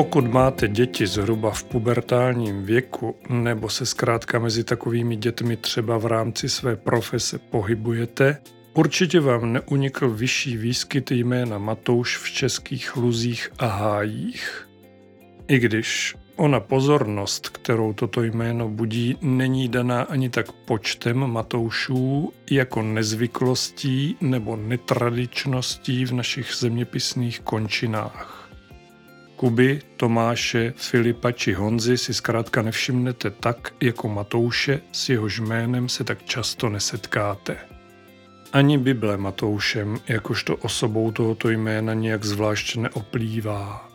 Pokud 0.00 0.32
máte 0.32 0.68
děti 0.68 1.06
zhruba 1.06 1.50
v 1.50 1.64
pubertálním 1.64 2.64
věku 2.64 3.16
nebo 3.28 3.68
se 3.68 3.86
zkrátka 3.86 4.38
mezi 4.38 4.64
takovými 4.64 5.16
dětmi 5.16 5.56
třeba 5.56 5.98
v 5.98 6.06
rámci 6.06 6.48
své 6.48 6.76
profese 6.76 7.38
pohybujete, 7.38 8.36
určitě 8.74 9.20
vám 9.20 9.52
neunikl 9.52 10.10
vyšší 10.10 10.56
výskyt 10.56 11.10
jména 11.10 11.58
Matouš 11.58 12.18
v 12.18 12.30
českých 12.30 12.96
luzích 12.96 13.52
a 13.58 13.66
hájích. 13.66 14.68
I 15.48 15.58
když 15.58 16.16
ona 16.36 16.60
pozornost, 16.60 17.48
kterou 17.48 17.92
toto 17.92 18.22
jméno 18.22 18.68
budí, 18.68 19.16
není 19.22 19.68
daná 19.68 20.02
ani 20.02 20.30
tak 20.30 20.52
počtem 20.52 21.18
Matoušů, 21.18 22.32
jako 22.50 22.82
nezvyklostí 22.82 24.16
nebo 24.20 24.56
netradičností 24.56 26.04
v 26.04 26.12
našich 26.12 26.54
zeměpisných 26.54 27.40
končinách. 27.40 28.39
Kuby, 29.40 29.80
Tomáše, 29.96 30.72
Filipa 30.76 31.32
či 31.32 31.52
Honzy 31.52 31.98
si 31.98 32.14
zkrátka 32.14 32.62
nevšimnete 32.62 33.30
tak, 33.30 33.72
jako 33.80 34.08
Matouše, 34.08 34.80
s 34.92 35.08
jehož 35.08 35.40
jménem 35.40 35.88
se 35.88 36.04
tak 36.04 36.24
často 36.24 36.68
nesetkáte. 36.68 37.56
Ani 38.52 38.78
Bible 38.78 39.16
Matoušem, 39.16 40.00
jakožto 40.08 40.56
osobou 40.56 41.12
tohoto 41.12 41.48
jména 41.50 41.94
nějak 41.94 42.24
zvlášť 42.24 42.76
neoplývá. 42.76 43.88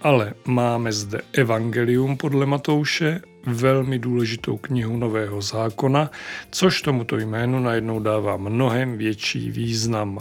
Ale 0.00 0.34
máme 0.46 0.92
zde 0.92 1.20
Evangelium 1.32 2.16
podle 2.16 2.46
Matouše, 2.46 3.20
velmi 3.46 3.98
důležitou 3.98 4.56
knihu 4.56 4.96
Nového 4.96 5.42
zákona, 5.42 6.10
což 6.50 6.82
tomuto 6.82 7.18
jménu 7.18 7.60
najednou 7.60 8.00
dává 8.00 8.36
mnohem 8.36 8.98
větší 8.98 9.50
význam. 9.50 10.18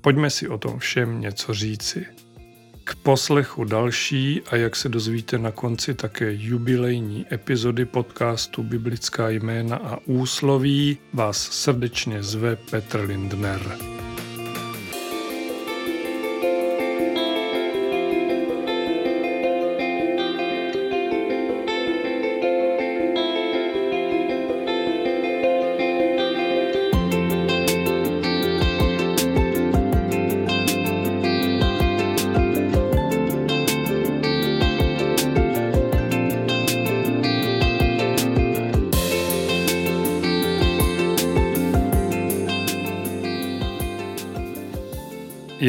Pojďme 0.00 0.30
si 0.30 0.48
o 0.48 0.58
tom 0.58 0.78
všem 0.78 1.20
něco 1.20 1.54
říci. 1.54 2.06
Poslechu 2.94 3.64
další 3.64 4.42
a 4.50 4.56
jak 4.56 4.76
se 4.76 4.88
dozvíte 4.88 5.38
na 5.38 5.50
konci 5.50 5.94
také 5.94 6.32
jubilejní 6.32 7.26
epizody 7.32 7.84
podcastu 7.84 8.62
Biblická 8.62 9.28
jména 9.28 9.76
a 9.76 9.98
úsloví 10.04 10.98
vás 11.12 11.36
srdečně 11.42 12.22
zve 12.22 12.56
Petr 12.56 13.00
Lindner. 13.00 13.78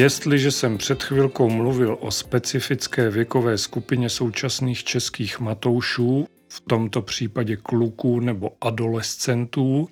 Jestliže 0.04 0.50
jsem 0.50 0.78
před 0.78 1.02
chvilkou 1.02 1.50
mluvil 1.50 1.98
o 2.00 2.10
specifické 2.10 3.10
věkové 3.10 3.58
skupině 3.58 4.08
současných 4.10 4.84
českých 4.84 5.40
matoušů, 5.40 6.28
v 6.48 6.60
tomto 6.60 7.02
případě 7.02 7.56
kluků 7.56 8.20
nebo 8.20 8.50
adolescentů, 8.60 9.88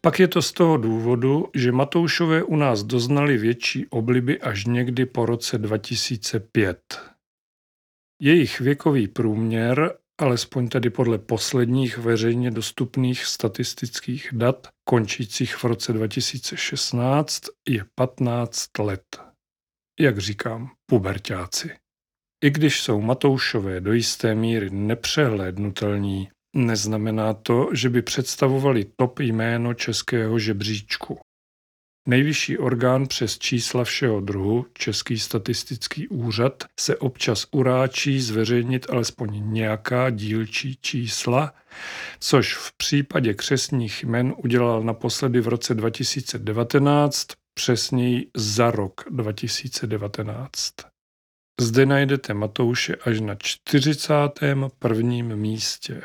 pak 0.00 0.20
je 0.20 0.28
to 0.28 0.42
z 0.42 0.52
toho 0.52 0.76
důvodu, 0.76 1.48
že 1.54 1.72
Matoušové 1.72 2.42
u 2.42 2.56
nás 2.56 2.82
doznali 2.82 3.38
větší 3.38 3.86
obliby 3.86 4.40
až 4.40 4.64
někdy 4.64 5.06
po 5.06 5.26
roce 5.26 5.58
2005. 5.58 7.00
Jejich 8.20 8.60
věkový 8.60 9.08
průměr, 9.08 9.94
alespoň 10.20 10.68
tedy 10.68 10.90
podle 10.90 11.18
posledních 11.18 11.98
veřejně 11.98 12.50
dostupných 12.50 13.24
statistických 13.24 14.28
dat, 14.32 14.68
končících 14.84 15.56
v 15.56 15.64
roce 15.64 15.92
2016, 15.92 17.40
je 17.68 17.84
15 17.94 18.78
let 18.78 19.31
jak 20.00 20.18
říkám, 20.18 20.70
pubertáci. 20.86 21.70
I 22.44 22.50
když 22.50 22.80
jsou 22.80 23.00
Matoušové 23.00 23.80
do 23.80 23.92
jisté 23.92 24.34
míry 24.34 24.70
nepřehlédnutelní, 24.70 26.28
neznamená 26.56 27.34
to, 27.34 27.68
že 27.72 27.90
by 27.90 28.02
představovali 28.02 28.84
top 28.96 29.20
jméno 29.20 29.74
českého 29.74 30.38
žebříčku. 30.38 31.18
Nejvyšší 32.08 32.58
orgán 32.58 33.06
přes 33.06 33.38
čísla 33.38 33.84
všeho 33.84 34.20
druhu, 34.20 34.66
Český 34.72 35.18
statistický 35.18 36.08
úřad, 36.08 36.64
se 36.80 36.96
občas 36.96 37.46
uráčí 37.50 38.20
zveřejnit 38.20 38.90
alespoň 38.90 39.52
nějaká 39.52 40.10
dílčí 40.10 40.78
čísla, 40.80 41.54
což 42.20 42.56
v 42.56 42.72
případě 42.76 43.34
křesních 43.34 44.02
jmen 44.02 44.34
udělal 44.36 44.82
naposledy 44.82 45.40
v 45.40 45.48
roce 45.48 45.74
2019 45.74 47.26
přesněji 47.54 48.30
za 48.36 48.70
rok 48.70 49.04
2019. 49.10 50.74
Zde 51.60 51.86
najdete 51.86 52.34
Matouše 52.34 52.96
až 52.96 53.20
na 53.20 53.34
41. 53.34 55.36
místě. 55.36 56.02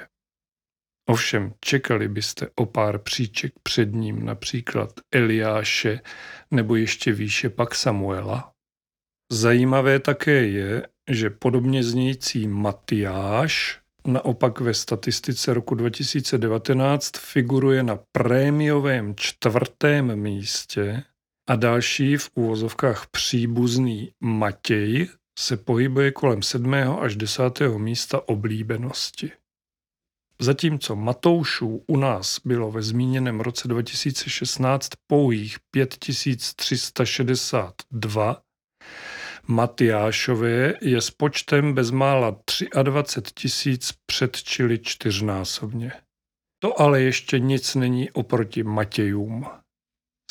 Ovšem 1.09 1.53
čekali 1.59 2.07
byste 2.07 2.47
o 2.55 2.65
pár 2.65 2.97
příček 2.97 3.53
před 3.63 3.93
ním 3.93 4.25
například 4.25 4.89
Eliáše 5.11 5.99
nebo 6.51 6.75
ještě 6.75 7.11
výše 7.11 7.49
pak 7.49 7.75
Samuela. 7.75 8.53
Zajímavé 9.31 9.99
také 9.99 10.47
je, 10.47 10.87
že 11.09 11.29
podobně 11.29 11.83
znějící 11.83 12.47
Matyáš 12.47 13.81
naopak 14.07 14.59
ve 14.59 14.73
statistice 14.73 15.53
roku 15.53 15.75
2019 15.75 17.17
figuruje 17.17 17.83
na 17.83 17.99
prémiovém 18.11 19.15
čtvrtém 19.15 20.15
místě 20.15 21.03
a 21.47 21.55
další 21.55 22.17
v 22.17 22.29
úvozovkách 22.35 23.07
příbuzný 23.07 24.11
Matěj 24.19 25.07
se 25.39 25.57
pohybuje 25.57 26.11
kolem 26.11 26.41
7. 26.41 26.73
až 26.73 27.15
10. 27.15 27.41
místa 27.77 28.27
oblíbenosti. 28.27 29.31
Zatímco 30.39 30.95
Matoušů 30.95 31.83
u 31.87 31.97
nás 31.97 32.39
bylo 32.45 32.71
ve 32.71 32.81
zmíněném 32.81 33.39
roce 33.39 33.67
2016 33.67 34.89
pouhých 35.07 35.57
5362, 35.71 38.41
Matyášové 39.47 40.73
je 40.81 41.01
s 41.01 41.11
počtem 41.11 41.73
bezmála 41.73 42.39
23 42.83 43.33
tisíc 43.33 43.93
předčili 44.05 44.79
čtyřnásobně. 44.79 45.91
To 46.59 46.81
ale 46.81 47.01
ještě 47.01 47.39
nic 47.39 47.75
není 47.75 48.11
oproti 48.11 48.63
Matějům. 48.63 49.45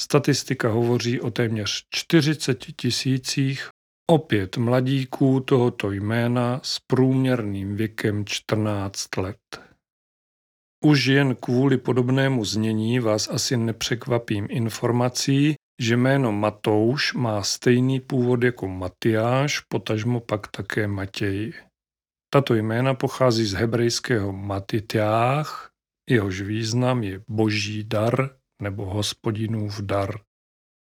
Statistika 0.00 0.68
hovoří 0.68 1.20
o 1.20 1.30
téměř 1.30 1.86
40 1.90 2.58
tisících 2.76 3.68
opět 4.10 4.56
mladíků 4.56 5.40
tohoto 5.40 5.90
jména 5.90 6.60
s 6.62 6.78
průměrným 6.86 7.76
věkem 7.76 8.24
14 8.26 9.16
let. 9.16 9.60
Už 10.84 11.06
jen 11.06 11.34
kvůli 11.34 11.78
podobnému 11.78 12.44
znění 12.44 13.00
vás 13.00 13.28
asi 13.28 13.56
nepřekvapím 13.56 14.46
informací, 14.50 15.54
že 15.82 15.96
jméno 15.96 16.32
Matouš 16.32 17.14
má 17.14 17.42
stejný 17.42 18.00
původ 18.00 18.42
jako 18.42 18.68
Matyáš, 18.68 19.60
potažmo 19.60 20.20
pak 20.20 20.48
také 20.48 20.86
Matěj. 20.86 21.52
Tato 22.30 22.54
jména 22.54 22.94
pochází 22.94 23.44
z 23.44 23.52
hebrejského 23.52 24.32
Matitiách, 24.32 25.70
jehož 26.10 26.40
význam 26.40 27.02
je 27.02 27.20
boží 27.28 27.84
dar 27.84 28.36
nebo 28.62 28.84
hospodinův 28.84 29.80
dar. 29.80 30.20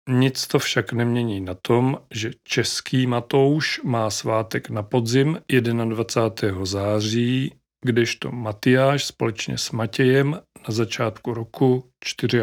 Nic 0.09 0.47
to 0.47 0.59
však 0.59 0.93
nemění 0.93 1.41
na 1.41 1.55
tom, 1.55 1.99
že 2.11 2.31
český 2.44 3.06
Matouš 3.06 3.81
má 3.82 4.11
svátek 4.11 4.70
na 4.70 4.82
podzim 4.82 5.38
21. 5.50 6.64
září, 6.64 7.55
kdežto 7.85 8.32
Matyáš 8.32 9.05
společně 9.05 9.59
s 9.59 9.70
Matějem 9.70 10.31
na 10.69 10.75
začátku 10.75 11.35
roku 11.35 11.91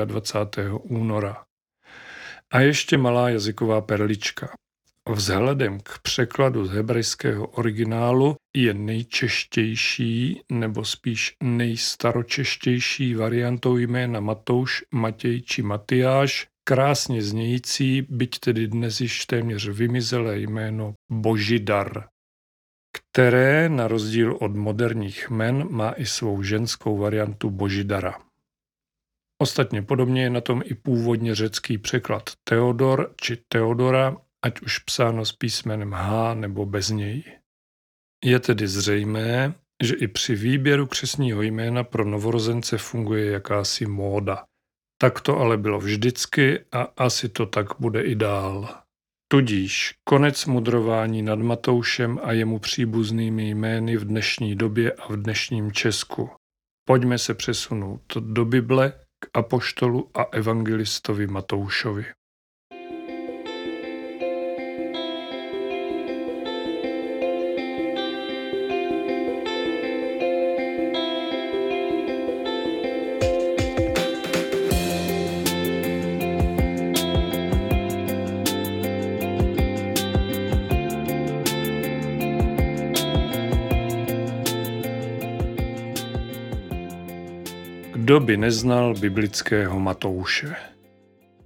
24. 0.06 0.69
února. 0.69 1.44
A 2.54 2.60
ještě 2.60 2.98
malá 2.98 3.30
jazyková 3.30 3.81
perlička. 3.81 4.54
Vzhledem 5.10 5.80
k 5.80 6.00
překladu 6.01 6.65
z 6.65 6.72
hebrejského 6.72 7.48
originálu 7.48 8.36
je 8.56 8.74
nejčeštější 8.74 10.42
nebo 10.51 10.86
spíš 10.86 11.36
nejstaročeštější 11.44 13.16
variantou 13.16 13.78
jména 13.78 14.19
Matouš, 14.19 14.84
Matěj 14.92 15.42
či 15.42 15.62
Matyáš 15.62 16.48
krásně 16.63 17.22
znějící, 17.22 18.07
byť 18.10 18.40
tedy 18.40 18.68
dnes 18.68 19.01
již 19.01 19.25
téměř 19.25 19.68
vymizelé 19.68 20.40
jméno 20.40 20.94
Božidar, 21.12 22.07
které 22.94 23.69
na 23.69 23.88
rozdíl 23.88 24.38
od 24.42 24.56
moderních 24.56 25.30
men 25.30 25.68
má 25.72 25.92
i 25.92 26.06
svou 26.06 26.44
ženskou 26.44 26.98
variantu 26.98 27.50
Božidara. 27.50 28.19
Ostatně 29.42 29.81
podobně 29.81 30.24
je 30.24 30.30
na 30.30 30.42
tom 30.42 30.62
i 30.66 30.74
původně 30.74 31.36
řecký 31.36 31.78
překlad 31.78 32.24
Teodor 32.44 33.13
či 33.22 33.38
Teodora 33.48 34.18
ať 34.42 34.62
už 34.62 34.80
psáno 34.80 35.25
s 35.25 35.31
písmenem 35.31 35.94
H 35.94 36.34
nebo 36.34 36.66
bez 36.66 36.90
něj. 36.90 37.38
Je 38.25 38.39
tedy 38.39 38.68
zřejmé, 38.68 39.54
že 39.83 39.95
i 39.95 40.07
při 40.07 40.36
výběru 40.36 40.88
křesního 40.88 41.42
jména 41.42 41.83
pro 41.83 42.06
novorozence 42.06 42.77
funguje 42.77 43.31
jakási 43.31 43.86
móda. 43.86 44.45
Tak 45.01 45.21
to 45.21 45.38
ale 45.38 45.57
bylo 45.57 45.80
vždycky 45.80 46.60
a 46.71 46.81
asi 46.81 47.30
to 47.30 47.45
tak 47.45 47.68
bude 47.80 48.01
i 48.01 48.16
dál. 48.16 48.69
Tudíž 49.31 49.95
konec 50.04 50.45
mudrování 50.45 51.21
nad 51.21 51.39
Matoušem 51.39 52.19
a 52.24 52.31
jemu 52.31 52.60
příbuznými 52.60 53.50
jmény 53.50 53.98
v 53.98 54.06
dnešní 54.06 54.56
době 54.56 54.92
a 54.92 55.13
v 55.13 55.18
dnešním 55.18 55.72
Česku. 55.72 56.30
Pojďme 56.88 57.18
se 57.18 57.33
přesunout 57.33 58.01
do 58.19 58.45
Bible 58.45 58.92
k 59.19 59.30
apoštolu 59.33 60.12
a 60.13 60.24
evangelistovi 60.24 61.27
Matoušovi. 61.27 62.06
By 88.29 88.37
neznal 88.37 88.93
biblického 88.93 89.79
Matouše? 89.79 90.55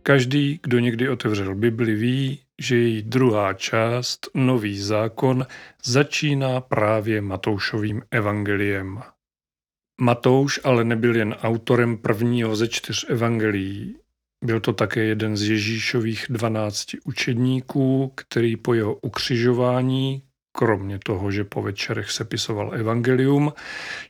Každý, 0.01 0.59
kdo 0.63 0.79
někdy 0.79 1.09
otevřel 1.09 1.55
Bibli, 1.55 1.95
ví, 1.95 2.39
že 2.61 2.75
její 2.75 3.01
druhá 3.01 3.53
část, 3.53 4.27
Nový 4.33 4.79
zákon, 4.79 5.47
začíná 5.83 6.61
právě 6.61 7.21
Matoušovým 7.21 8.01
evangeliem. 8.11 9.01
Matouš 10.01 10.59
ale 10.63 10.83
nebyl 10.83 11.15
jen 11.15 11.33
autorem 11.33 11.97
prvního 11.97 12.55
ze 12.55 12.67
čtyř 12.67 13.05
evangelií. 13.09 13.95
Byl 14.45 14.59
to 14.59 14.73
také 14.73 15.03
jeden 15.03 15.37
z 15.37 15.49
Ježíšových 15.49 16.25
dvanácti 16.29 16.97
učedníků, 17.03 18.11
který 18.15 18.55
po 18.55 18.73
jeho 18.73 18.95
ukřižování, 18.95 20.23
kromě 20.57 20.99
toho, 21.05 21.31
že 21.31 21.43
po 21.43 21.61
večerech 21.61 22.11
sepisoval 22.11 22.75
evangelium, 22.75 23.53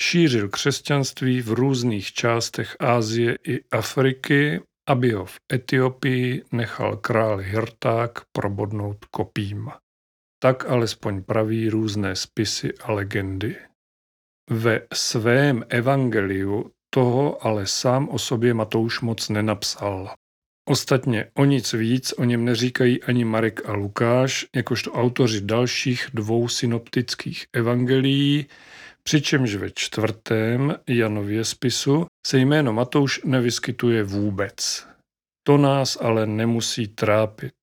šířil 0.01 0.49
křesťanství 0.49 1.41
v 1.41 1.51
různých 1.51 2.13
částech 2.13 2.75
Ázie 2.79 3.37
i 3.47 3.63
Afriky, 3.71 4.61
aby 4.89 5.11
ho 5.11 5.25
v 5.25 5.39
Etiopii 5.53 6.43
nechal 6.51 6.97
král 6.97 7.37
Hirták 7.37 8.21
probodnout 8.31 9.05
kopím. 9.05 9.69
Tak 10.39 10.65
alespoň 10.65 11.23
praví 11.23 11.69
různé 11.69 12.15
spisy 12.15 12.73
a 12.83 12.91
legendy. 12.91 13.55
Ve 14.49 14.81
svém 14.93 15.65
evangeliu 15.69 16.71
toho 16.93 17.45
ale 17.45 17.67
sám 17.67 18.09
o 18.09 18.19
sobě 18.19 18.53
Matouš 18.53 19.01
moc 19.01 19.29
nenapsal. 19.29 20.13
Ostatně 20.69 21.25
o 21.33 21.45
nic 21.45 21.73
víc 21.73 22.13
o 22.17 22.23
něm 22.23 22.45
neříkají 22.45 23.03
ani 23.03 23.25
Marek 23.25 23.69
a 23.69 23.73
Lukáš, 23.73 24.45
jakožto 24.55 24.91
autoři 24.91 25.41
dalších 25.41 26.07
dvou 26.13 26.47
synoptických 26.47 27.45
evangelií, 27.53 28.45
přičemž 29.03 29.55
ve 29.55 29.71
čtvrtém 29.71 30.75
Janově 30.87 31.45
spisu 31.45 32.05
se 32.27 32.37
jméno 32.37 32.73
Matouš 32.73 33.21
nevyskytuje 33.23 34.03
vůbec. 34.03 34.87
To 35.47 35.57
nás 35.57 35.97
ale 36.01 36.27
nemusí 36.27 36.87
trápit. 36.87 37.53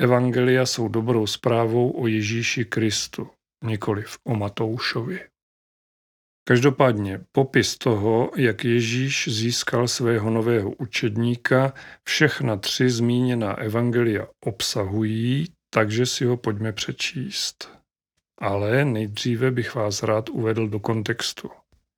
Evangelia 0.00 0.66
jsou 0.66 0.88
dobrou 0.88 1.26
zprávou 1.26 1.90
o 1.90 2.06
Ježíši 2.06 2.64
Kristu, 2.64 3.30
nikoliv 3.64 4.18
o 4.24 4.34
Matoušovi. 4.34 5.20
Každopádně 6.48 7.20
popis 7.32 7.78
toho, 7.78 8.30
jak 8.36 8.64
Ježíš 8.64 9.28
získal 9.28 9.88
svého 9.88 10.30
nového 10.30 10.70
učedníka, 10.70 11.72
všechna 12.04 12.56
tři 12.56 12.90
zmíněná 12.90 13.54
evangelia 13.54 14.26
obsahují, 14.44 15.46
takže 15.70 16.06
si 16.06 16.24
ho 16.24 16.36
pojďme 16.36 16.72
přečíst. 16.72 17.70
Ale 18.38 18.84
nejdříve 18.84 19.50
bych 19.50 19.74
vás 19.74 20.02
rád 20.02 20.28
uvedl 20.28 20.68
do 20.68 20.80
kontextu. 20.80 21.50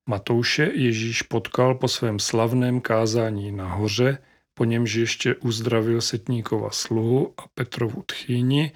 Matouše 0.09 0.71
Ježíš 0.73 1.21
potkal 1.21 1.75
po 1.75 1.87
svém 1.87 2.19
slavném 2.19 2.81
kázání 2.81 3.51
nahoře, 3.51 4.17
po 4.53 4.65
němž 4.65 4.93
ještě 4.93 5.35
uzdravil 5.35 6.01
Setníkova 6.01 6.69
sluhu 6.69 7.33
a 7.37 7.43
Petrovu 7.53 8.03
tchýni 8.05 8.71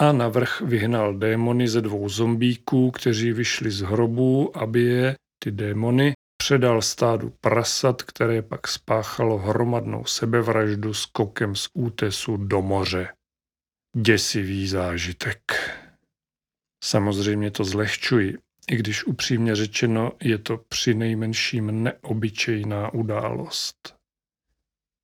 a 0.00 0.12
navrch 0.12 0.60
vyhnal 0.60 1.14
démony 1.14 1.68
ze 1.68 1.80
dvou 1.80 2.08
zombíků, 2.08 2.90
kteří 2.90 3.32
vyšli 3.32 3.70
z 3.70 3.80
hrobů, 3.80 4.56
aby 4.56 4.82
je, 4.82 5.16
ty 5.38 5.50
démony, 5.50 6.12
předal 6.36 6.82
stádu 6.82 7.32
prasat, 7.40 8.02
které 8.02 8.42
pak 8.42 8.68
spáchalo 8.68 9.38
hromadnou 9.38 10.04
sebevraždu 10.04 10.94
skokem 10.94 11.56
z 11.56 11.68
útesu 11.74 12.36
do 12.36 12.62
moře. 12.62 13.08
Děsivý 13.96 14.68
zážitek. 14.68 15.40
Samozřejmě 16.84 17.50
to 17.50 17.64
zlehčuji, 17.64 18.38
i 18.70 18.76
když 18.76 19.04
upřímně 19.04 19.56
řečeno 19.56 20.12
je 20.22 20.38
to 20.38 20.60
při 20.68 20.94
nejmenším 20.94 21.82
neobyčejná 21.82 22.94
událost. 22.94 24.01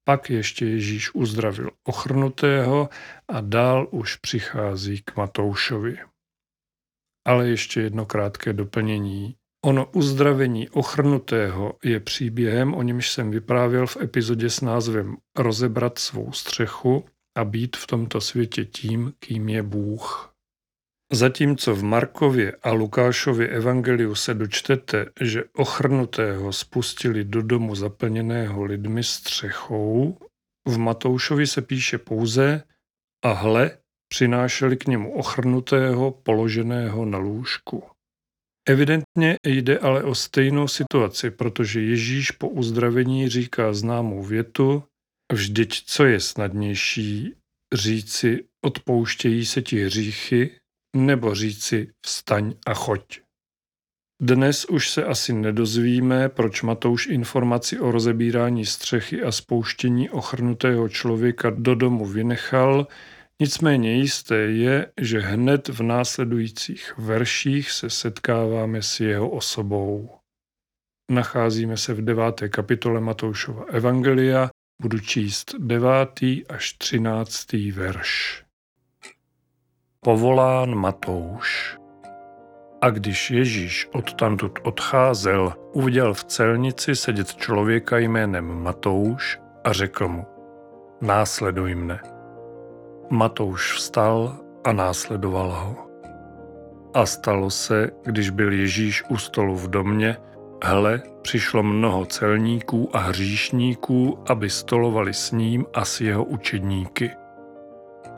Pak 0.09 0.31
ještě 0.31 0.67
Ježíš 0.67 1.15
uzdravil 1.15 1.71
ochrnutého 1.85 2.89
a 3.29 3.41
dál 3.41 3.89
už 3.91 4.17
přichází 4.17 5.03
k 5.03 5.17
Matoušovi. 5.17 5.99
Ale 7.27 7.49
ještě 7.49 7.81
jedno 7.81 8.07
krátké 8.07 8.53
doplnění. 8.53 9.37
Ono 9.65 9.87
uzdravení 9.87 10.69
ochrnutého 10.69 11.79
je 11.85 12.01
příběhem, 12.01 12.75
o 12.75 12.83
němž 12.83 13.11
jsem 13.11 13.31
vyprávěl 13.31 13.87
v 13.87 13.97
epizodě 13.97 14.51
s 14.51 14.61
názvem 14.61 15.17
Rozebrat 15.39 15.99
svou 15.99 16.33
střechu 16.33 17.05
a 17.39 17.45
být 17.45 17.77
v 17.77 17.87
tomto 17.87 18.21
světě 18.21 18.65
tím, 18.65 19.13
kým 19.19 19.49
je 19.49 19.63
Bůh. 19.63 20.35
Zatímco 21.13 21.75
v 21.75 21.83
Markově 21.83 22.57
a 22.63 22.73
Lukášově 22.73 23.49
evangeliu 23.49 24.15
se 24.15 24.35
dočtete, 24.35 25.07
že 25.21 25.45
ochrnutého 25.45 26.53
spustili 26.53 27.25
do 27.25 27.43
domu 27.43 27.75
zaplněného 27.75 28.65
lidmi 28.65 29.05
střechou, 29.05 30.19
v 30.69 30.79
Matoušovi 30.79 31.47
se 31.47 31.63
píše 31.63 31.99
pouze 31.99 32.63
a 33.25 33.33
hle, 33.33 33.79
přinášeli 34.09 34.77
k 34.77 34.87
němu 34.87 35.13
ochrnutého 35.13 36.11
položeného 36.11 37.05
na 37.05 37.19
lůžku. 37.19 37.85
Evidentně 38.69 39.37
jde 39.45 39.79
ale 39.79 40.03
o 40.03 40.15
stejnou 40.15 40.69
situaci, 40.69 41.31
protože 41.31 41.81
Ježíš 41.81 42.31
po 42.31 42.49
uzdravení 42.49 43.29
říká 43.29 43.73
známou 43.73 44.23
větu, 44.23 44.83
vždyť 45.33 45.85
co 45.87 46.05
je 46.05 46.21
snadnější, 46.21 47.35
říci 47.75 48.45
odpouštějí 48.65 49.47
se 49.47 49.63
ti 49.63 49.85
hříchy, 49.85 50.59
nebo 50.97 51.35
říci 51.35 51.91
vstaň 52.07 52.55
a 52.67 52.75
choď. 52.75 53.21
Dnes 54.23 54.65
už 54.65 54.91
se 54.91 55.05
asi 55.05 55.33
nedozvíme, 55.33 56.29
proč 56.29 56.63
Matouš 56.63 57.07
informaci 57.07 57.81
o 57.81 57.91
rozebírání 57.91 58.67
střechy 58.67 59.23
a 59.23 59.33
spouštění 59.33 60.11
ochrnutého 60.11 60.89
člověka 60.89 61.51
do 61.51 61.75
domu 61.75 62.07
vynechal, 62.07 62.87
nicméně 63.41 63.95
jisté 63.95 64.37
je, 64.37 64.93
že 65.01 65.21
hned 65.21 65.69
v 65.69 65.83
následujících 65.83 66.95
verších 66.99 67.71
se 67.71 67.91
setkáváme 67.91 68.83
s 68.83 69.01
jeho 69.01 69.31
osobou. 69.31 70.11
Nacházíme 71.11 71.77
se 71.77 71.95
v 71.95 72.05
deváté 72.05 72.49
kapitole 72.49 73.01
Matoušova 73.01 73.65
Evangelia, 73.65 74.51
budu 74.83 74.99
číst 74.99 75.55
devátý 75.59 76.47
až 76.47 76.73
třináctý 76.73 77.73
verš 77.73 78.48
povolán 80.05 80.75
Matouš. 80.75 81.79
A 82.81 82.91
když 82.91 83.31
Ježíš 83.31 83.89
odtamtud 83.95 84.59
odcházel, 84.63 85.53
uviděl 85.73 86.15
v 86.15 86.25
celnici 86.25 86.97
sedět 86.97 87.35
člověka 87.35 87.99
jménem 87.99 88.63
Matouš 88.63 89.39
a 89.65 89.73
řekl 89.73 90.09
mu, 90.09 90.27
následuj 91.01 91.75
mne. 91.75 92.01
Matouš 93.11 93.73
vstal 93.73 94.37
a 94.65 94.73
následoval 94.73 95.51
ho. 95.51 95.77
A 96.95 97.07
stalo 97.07 97.51
se, 97.51 97.91
když 98.05 98.31
byl 98.31 98.53
Ježíš 98.53 99.05
u 99.09 99.17
stolu 99.17 99.57
v 99.57 99.71
domě, 99.71 100.17
hle, 100.65 101.03
přišlo 101.23 101.63
mnoho 101.63 102.05
celníků 102.05 102.97
a 102.97 102.99
hříšníků, 102.99 104.19
aby 104.29 104.51
stolovali 104.51 105.15
s 105.15 105.33
ním 105.33 105.67
a 105.75 105.85
s 105.85 106.01
jeho 106.01 106.25
učedníky– 106.25 107.11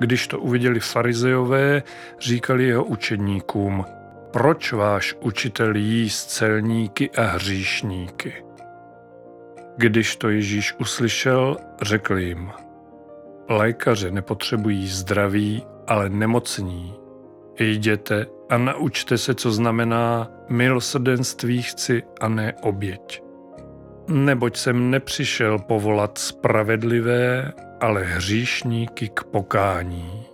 když 0.01 0.27
to 0.27 0.41
uviděli 0.41 0.81
farizejové, 0.81 1.83
říkali 2.21 2.65
jeho 2.65 2.85
učedníkům, 2.85 3.85
proč 4.31 4.73
váš 4.73 5.15
učitel 5.21 5.77
jí 5.77 6.11
s 6.11 6.25
celníky 6.25 7.11
a 7.11 7.23
hříšníky? 7.23 8.45
Když 9.77 10.17
to 10.17 10.29
Ježíš 10.29 10.75
uslyšel, 10.79 11.57
řekl 11.83 12.19
jim, 12.19 12.51
lékaře 13.49 14.11
nepotřebují 14.11 14.89
zdraví, 14.89 15.67
ale 15.87 16.09
nemocní. 16.09 16.95
Jděte 17.61 18.27
a 18.49 18.59
naučte 18.59 19.19
se, 19.19 19.35
co 19.35 19.53
znamená 19.53 20.31
milosrdenství 20.49 21.63
chci 21.63 22.03
a 22.21 22.29
ne 22.29 22.55
oběť. 22.63 23.30
Neboť 24.11 24.57
jsem 24.57 24.91
nepřišel 24.91 25.59
povolat 25.59 26.19
spravedlivé, 26.19 27.53
ale 27.81 28.05
hříšníky 28.05 29.09
k 29.09 29.25
pokání. 29.25 30.31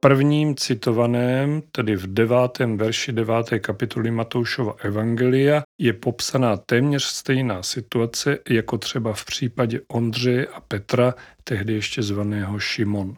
prvním 0.00 0.56
citovaném, 0.56 1.62
tedy 1.72 1.96
v 1.96 2.14
devátém 2.14 2.76
verši 2.76 3.12
deváté 3.12 3.58
kapitoly 3.58 4.10
Matoušova 4.10 4.74
Evangelia, 4.82 5.62
je 5.78 5.92
popsaná 5.92 6.56
téměř 6.56 7.02
stejná 7.02 7.62
situace, 7.62 8.38
jako 8.48 8.78
třeba 8.78 9.12
v 9.12 9.24
případě 9.24 9.80
Ondřeje 9.88 10.46
a 10.46 10.60
Petra, 10.60 11.14
tehdy 11.44 11.72
ještě 11.72 12.02
zvaného 12.02 12.58
Šimon. 12.58 13.16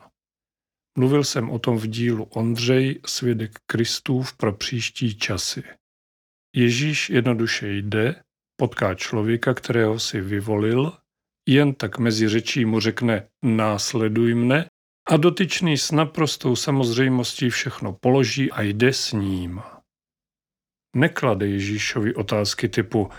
Mluvil 0.99 1.25
jsem 1.25 1.51
o 1.51 1.59
tom 1.59 1.79
v 1.79 1.87
dílu 1.87 2.25
Ondřej, 2.25 3.01
svědek 3.07 3.59
Kristův 3.67 4.37
pro 4.37 4.53
příští 4.53 5.19
časy. 5.19 5.63
Ježíš 6.57 7.11
jednoduše 7.11 7.73
jde, 7.73 8.23
potká 8.57 8.95
člověka, 8.95 9.55
kterého 9.55 9.99
si 9.99 10.21
vyvolil, 10.21 10.93
jen 11.49 11.75
tak 11.75 11.99
mezi 11.99 12.29
řečí 12.29 12.65
mu 12.65 12.81
řekne 12.81 13.29
následuj 13.45 14.35
mne 14.35 14.67
a 15.09 15.17
dotyčný 15.17 15.79
s 15.79 15.91
naprostou 15.91 16.57
samozřejmostí 16.57 17.51
všechno 17.51 17.93
položí 17.93 18.53
a 18.53 18.63
jde 18.63 18.93
s 18.93 19.13
ním. 19.13 19.61
Neklade 20.97 21.47
Ježíšovi 21.47 22.15
otázky 22.15 22.69
typu 22.69 23.11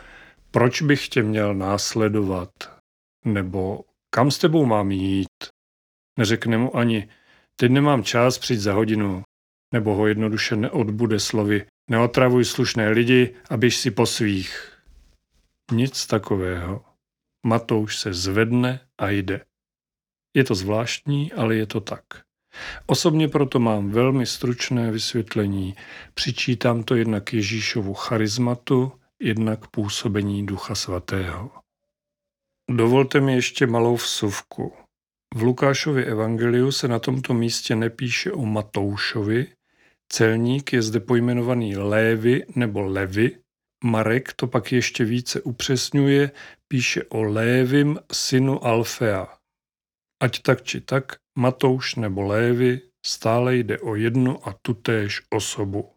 proč 0.51 0.81
bych 0.81 1.09
tě 1.09 1.23
měl 1.23 1.55
následovat? 1.55 2.49
Nebo 3.25 3.83
kam 4.13 4.31
s 4.31 4.37
tebou 4.37 4.65
mám 4.65 4.91
jít? 4.91 5.43
Neřekne 6.19 6.57
mu 6.57 6.77
ani 6.77 7.09
teď 7.59 7.71
nemám 7.71 8.03
čas 8.03 8.37
přijít 8.37 8.59
za 8.59 8.73
hodinu. 8.73 9.23
Nebo 9.73 9.95
ho 9.95 10.07
jednoduše 10.07 10.55
neodbude 10.55 11.19
slovy 11.19 11.65
neotravuj 11.89 12.45
slušné 12.45 12.89
lidi 12.89 13.35
a 13.49 13.57
běž 13.57 13.77
si 13.77 13.91
po 13.91 14.05
svých. 14.05 14.77
Nic 15.71 16.05
takového. 16.07 16.85
Matouš 17.45 17.97
se 17.97 18.13
zvedne 18.13 18.79
a 18.97 19.09
jde. 19.09 19.45
Je 20.35 20.43
to 20.43 20.55
zvláštní, 20.55 21.33
ale 21.33 21.55
je 21.55 21.65
to 21.65 21.81
tak. 21.81 22.03
Osobně 22.85 23.27
proto 23.27 23.59
mám 23.59 23.89
velmi 23.89 24.25
stručné 24.25 24.91
vysvětlení. 24.91 25.75
Přičítám 26.13 26.83
to 26.83 26.95
jednak 26.95 27.33
Ježíšovu 27.33 27.93
charizmatu, 27.93 28.91
jednak 29.19 29.67
působení 29.67 30.45
Ducha 30.45 30.75
Svatého. 30.75 31.51
Dovolte 32.71 33.21
mi 33.21 33.35
ještě 33.35 33.67
malou 33.67 33.95
vsuvku. 33.95 34.73
V 35.35 35.41
Lukášově 35.41 36.05
evangeliu 36.05 36.71
se 36.71 36.87
na 36.87 36.99
tomto 36.99 37.33
místě 37.33 37.75
nepíše 37.75 38.31
o 38.31 38.45
Matoušovi, 38.45 39.47
celník 40.11 40.73
je 40.73 40.81
zde 40.81 40.99
pojmenovaný 40.99 41.77
Lévy 41.77 42.45
nebo 42.55 42.81
Levy, 42.81 43.39
Marek 43.83 44.33
to 44.33 44.47
pak 44.47 44.71
ještě 44.71 45.05
více 45.05 45.41
upřesňuje, 45.41 46.31
píše 46.67 47.03
o 47.03 47.23
Lévim 47.23 47.99
synu 48.11 48.65
Alfea. 48.65 49.37
Ať 50.21 50.41
tak 50.41 50.63
či 50.63 50.81
tak, 50.81 51.15
Matouš 51.37 51.95
nebo 51.95 52.21
Lévy, 52.21 52.81
stále 53.05 53.55
jde 53.55 53.79
o 53.79 53.95
jednu 53.95 54.47
a 54.47 54.55
tutéž 54.61 55.21
osobu. 55.29 55.91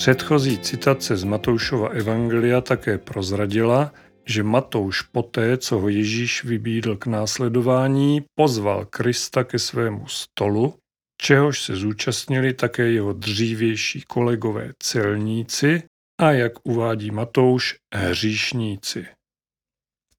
Předchozí 0.00 0.58
citace 0.58 1.16
z 1.16 1.24
Matoušova 1.24 1.88
evangelia 1.88 2.60
také 2.60 2.98
prozradila, 2.98 3.92
že 4.24 4.42
Matouš 4.42 5.02
poté, 5.02 5.56
co 5.56 5.78
ho 5.78 5.88
Ježíš 5.88 6.44
vybídl 6.44 6.96
k 6.96 7.06
následování, 7.06 8.24
pozval 8.34 8.84
Krista 8.84 9.44
ke 9.44 9.58
svému 9.58 10.06
stolu, 10.06 10.74
čehož 11.22 11.62
se 11.62 11.76
zúčastnili 11.76 12.54
také 12.54 12.90
jeho 12.90 13.12
dřívější 13.12 14.02
kolegové 14.02 14.72
celníci 14.78 15.82
a, 16.20 16.32
jak 16.32 16.52
uvádí 16.62 17.10
Matouš, 17.10 17.76
hříšníci. 17.94 19.06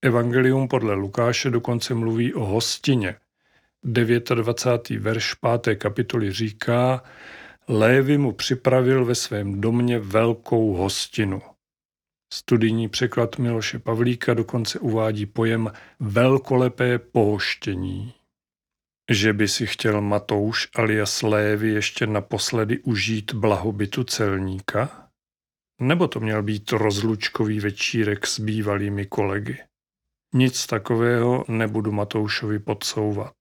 Evangelium 0.02 0.68
podle 0.68 0.94
Lukáše 0.94 1.50
dokonce 1.50 1.94
mluví 1.94 2.34
o 2.34 2.46
hostině. 2.46 3.16
29. 3.84 4.90
verš 4.90 5.34
5. 5.34 5.76
kapitoly 5.76 6.32
říká, 6.32 7.04
Lévy 7.68 8.18
mu 8.18 8.32
připravil 8.32 9.06
ve 9.06 9.16
svém 9.16 9.62
domě 9.62 10.00
velkou 10.00 10.74
hostinu. 10.74 11.42
Studijní 12.34 12.90
překlad 12.90 13.38
Miloše 13.38 13.80
Pavlíka 13.80 14.34
dokonce 14.34 14.80
uvádí 14.80 15.26
pojem 15.26 15.72
velkolepé 16.00 17.00
pohoštění. 17.00 18.14
Že 19.12 19.34
by 19.34 19.48
si 19.48 19.68
chtěl 19.68 20.02
Matouš 20.02 20.70
alias 20.76 21.22
Lévy 21.22 21.70
ještě 21.70 22.08
naposledy 22.08 22.80
užít 22.80 23.34
blahobytu 23.34 24.04
celníka? 24.04 25.10
Nebo 25.82 26.08
to 26.08 26.20
měl 26.20 26.44
být 26.44 26.72
rozlučkový 26.72 27.60
večírek 27.60 28.28
s 28.28 28.40
bývalými 28.40 29.06
kolegy? 29.06 29.58
Nic 30.34 30.66
takového 30.66 31.46
nebudu 31.48 31.92
Matoušovi 31.92 32.60
podsouvat. 32.60 33.36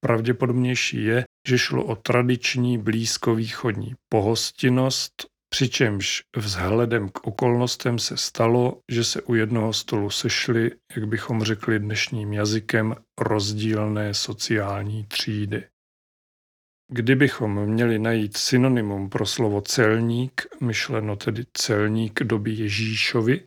Pravděpodobnější 0.00 1.04
je, 1.04 1.24
že 1.48 1.58
šlo 1.58 1.84
o 1.84 1.96
tradiční 1.96 2.78
blízkovýchodní 2.78 3.94
pohostinnost, 4.08 5.26
přičemž 5.48 6.22
vzhledem 6.36 7.08
k 7.08 7.26
okolnostem 7.26 7.98
se 7.98 8.16
stalo, 8.16 8.80
že 8.90 9.04
se 9.04 9.22
u 9.22 9.34
jednoho 9.34 9.72
stolu 9.72 10.10
sešly, 10.10 10.70
jak 10.96 11.08
bychom 11.08 11.42
řekli 11.42 11.78
dnešním 11.78 12.32
jazykem, 12.32 12.94
rozdílné 13.20 14.14
sociální 14.14 15.06
třídy. 15.06 15.64
Kdybychom 16.92 17.66
měli 17.66 17.98
najít 17.98 18.36
synonymum 18.36 19.08
pro 19.08 19.26
slovo 19.26 19.60
celník, 19.60 20.46
myšleno 20.60 21.16
tedy 21.16 21.44
celník 21.52 22.22
doby 22.22 22.52
Ježíšovi, 22.52 23.44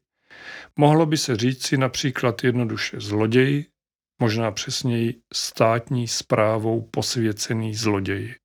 mohlo 0.76 1.06
by 1.06 1.18
se 1.18 1.36
říci 1.36 1.78
například 1.78 2.44
jednoduše 2.44 3.00
zloděj 3.00 3.66
možná 4.22 4.52
přesněji 4.52 5.22
státní 5.34 6.08
správou 6.08 6.82
posvěcený 6.82 7.76
zloděj. 7.76 8.36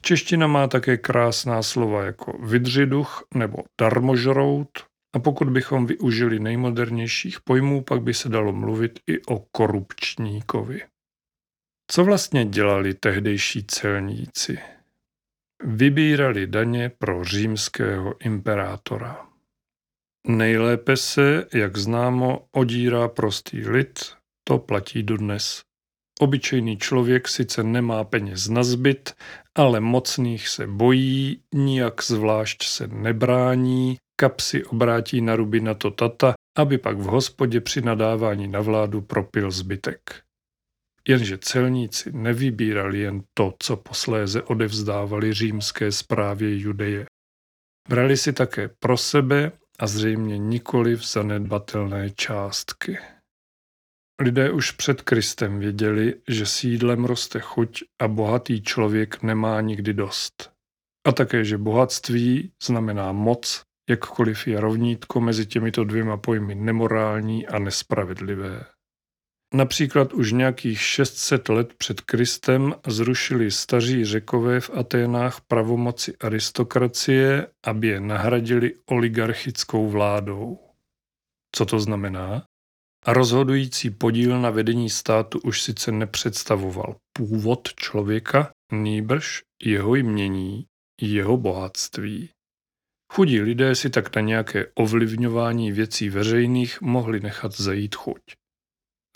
Čeština 0.00 0.46
má 0.46 0.66
také 0.66 0.96
krásná 0.96 1.62
slova 1.62 2.04
jako 2.04 2.38
vydřiduch 2.42 3.24
nebo 3.34 3.58
darmožrout 3.80 4.68
a 5.14 5.18
pokud 5.18 5.48
bychom 5.48 5.86
využili 5.86 6.38
nejmodernějších 6.38 7.40
pojmů, 7.40 7.82
pak 7.84 8.02
by 8.02 8.14
se 8.14 8.28
dalo 8.28 8.52
mluvit 8.52 9.00
i 9.06 9.24
o 9.24 9.38
korupčníkovi. 9.38 10.82
Co 11.90 12.04
vlastně 12.04 12.44
dělali 12.44 12.94
tehdejší 12.94 13.64
celníci? 13.64 14.58
Vybírali 15.64 16.46
daně 16.46 16.88
pro 16.98 17.24
římského 17.24 18.14
imperátora. 18.20 19.26
Nejlépe 20.26 20.96
se, 20.96 21.46
jak 21.54 21.76
známo, 21.76 22.46
odírá 22.52 23.08
prostý 23.08 23.68
lid 23.68 24.23
to 24.44 24.58
platí 24.58 25.02
dodnes. 25.02 25.62
Obyčejný 26.20 26.76
člověk 26.78 27.28
sice 27.28 27.62
nemá 27.62 28.04
peněz 28.04 28.48
na 28.48 28.62
zbyt, 28.62 29.14
ale 29.54 29.80
mocných 29.80 30.48
se 30.48 30.66
bojí, 30.66 31.42
nijak 31.54 32.04
zvlášť 32.04 32.64
se 32.64 32.86
nebrání, 32.86 33.96
kapsy 34.16 34.64
obrátí 34.64 35.20
na 35.20 35.36
ruby 35.36 35.60
na 35.60 35.74
to 35.74 35.90
tata, 35.90 36.34
aby 36.58 36.78
pak 36.78 36.98
v 36.98 37.04
hospodě 37.04 37.60
při 37.60 37.80
nadávání 37.80 38.48
na 38.48 38.60
vládu 38.60 39.00
propil 39.00 39.50
zbytek. 39.50 40.22
Jenže 41.08 41.38
celníci 41.38 42.12
nevybírali 42.12 42.98
jen 42.98 43.22
to, 43.34 43.54
co 43.58 43.76
posléze 43.76 44.42
odevzdávali 44.42 45.32
římské 45.32 45.92
správě 45.92 46.58
Judeje. 46.58 47.06
Brali 47.88 48.16
si 48.16 48.32
také 48.32 48.68
pro 48.68 48.96
sebe 48.96 49.52
a 49.78 49.86
zřejmě 49.86 50.38
nikoli 50.38 50.96
v 50.96 51.04
zanedbatelné 51.04 52.10
částky. 52.10 52.98
Lidé 54.20 54.50
už 54.50 54.70
před 54.70 55.02
Kristem 55.02 55.58
věděli, 55.58 56.14
že 56.28 56.46
sídlem 56.46 57.04
roste 57.04 57.40
chuť 57.40 57.82
a 58.02 58.08
bohatý 58.08 58.62
člověk 58.62 59.22
nemá 59.22 59.60
nikdy 59.60 59.94
dost. 59.94 60.52
A 61.06 61.12
také, 61.12 61.44
že 61.44 61.58
bohatství 61.58 62.52
znamená 62.62 63.12
moc, 63.12 63.62
jakkoliv 63.90 64.46
je 64.46 64.60
rovnítko 64.60 65.20
mezi 65.20 65.46
těmito 65.46 65.84
dvěma 65.84 66.16
pojmy 66.16 66.54
nemorální 66.54 67.46
a 67.46 67.58
nespravedlivé. 67.58 68.64
Například 69.54 70.12
už 70.12 70.32
nějakých 70.32 70.80
600 70.80 71.48
let 71.48 71.74
před 71.74 72.00
Kristem 72.00 72.74
zrušili 72.86 73.50
staří 73.50 74.04
řekové 74.04 74.60
v 74.60 74.70
Aténách 74.70 75.40
pravomoci 75.40 76.16
aristokracie, 76.16 77.46
aby 77.64 77.86
je 77.88 78.00
nahradili 78.00 78.74
oligarchickou 78.86 79.88
vládou. 79.88 80.58
Co 81.52 81.66
to 81.66 81.80
znamená? 81.80 82.46
Rozhodující 83.06 83.90
podíl 83.90 84.40
na 84.40 84.50
vedení 84.50 84.90
státu 84.90 85.40
už 85.44 85.62
sice 85.62 85.92
nepředstavoval 85.92 86.96
původ 87.12 87.68
člověka, 87.74 88.50
nýbrž 88.72 89.42
jeho 89.62 89.94
jmění, 89.94 90.66
jeho 91.00 91.36
bohatství. 91.36 92.30
Chudí 93.12 93.40
lidé 93.40 93.74
si 93.74 93.90
tak 93.90 94.16
na 94.16 94.22
nějaké 94.22 94.66
ovlivňování 94.74 95.72
věcí 95.72 96.08
veřejných 96.10 96.80
mohli 96.80 97.20
nechat 97.20 97.52
zajít 97.52 97.94
chuť. 97.94 98.20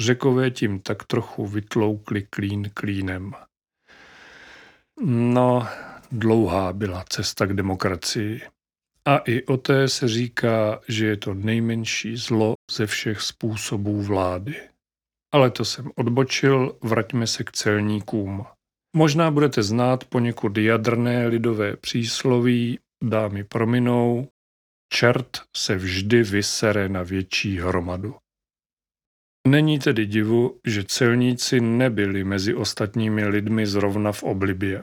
Řekové 0.00 0.50
tím 0.50 0.80
tak 0.80 1.04
trochu 1.04 1.47
vytloukli 1.47 2.23
klín 2.23 2.71
klínem. 2.75 3.33
No, 5.04 5.66
dlouhá 6.12 6.73
byla 6.73 7.04
cesta 7.09 7.47
k 7.47 7.52
demokracii. 7.52 8.42
A 9.09 9.17
i 9.17 9.45
o 9.45 9.57
té 9.57 9.88
se 9.88 10.09
říká, 10.09 10.81
že 10.88 11.07
je 11.07 11.17
to 11.17 11.35
nejmenší 11.35 12.17
zlo 12.17 12.55
ze 12.71 12.87
všech 12.87 13.21
způsobů 13.21 14.03
vlády. 14.03 14.57
Ale 15.35 15.50
to 15.50 15.65
jsem 15.65 15.91
odbočil, 15.97 16.79
vraťme 16.83 17.27
se 17.27 17.45
k 17.45 17.53
celníkům. 17.53 18.47
Možná 18.97 19.31
budete 19.31 19.62
znát 19.62 20.05
poněkud 20.05 20.59
jadrné 20.59 21.27
lidové 21.27 21.77
přísloví, 21.77 22.79
dámy 23.05 23.45
prominou, 23.45 24.29
čert 24.93 25.38
se 25.57 25.77
vždy 25.77 26.23
vysere 26.23 26.88
na 26.88 27.03
větší 27.03 27.59
hromadu. 27.59 28.15
Není 29.49 29.79
tedy 29.79 30.07
divu, 30.07 30.61
že 30.67 30.85
celníci 30.85 31.61
nebyli 31.61 32.25
mezi 32.25 32.55
ostatními 32.55 33.27
lidmi 33.27 33.67
zrovna 33.67 34.12
v 34.12 34.23
oblibě. 34.23 34.83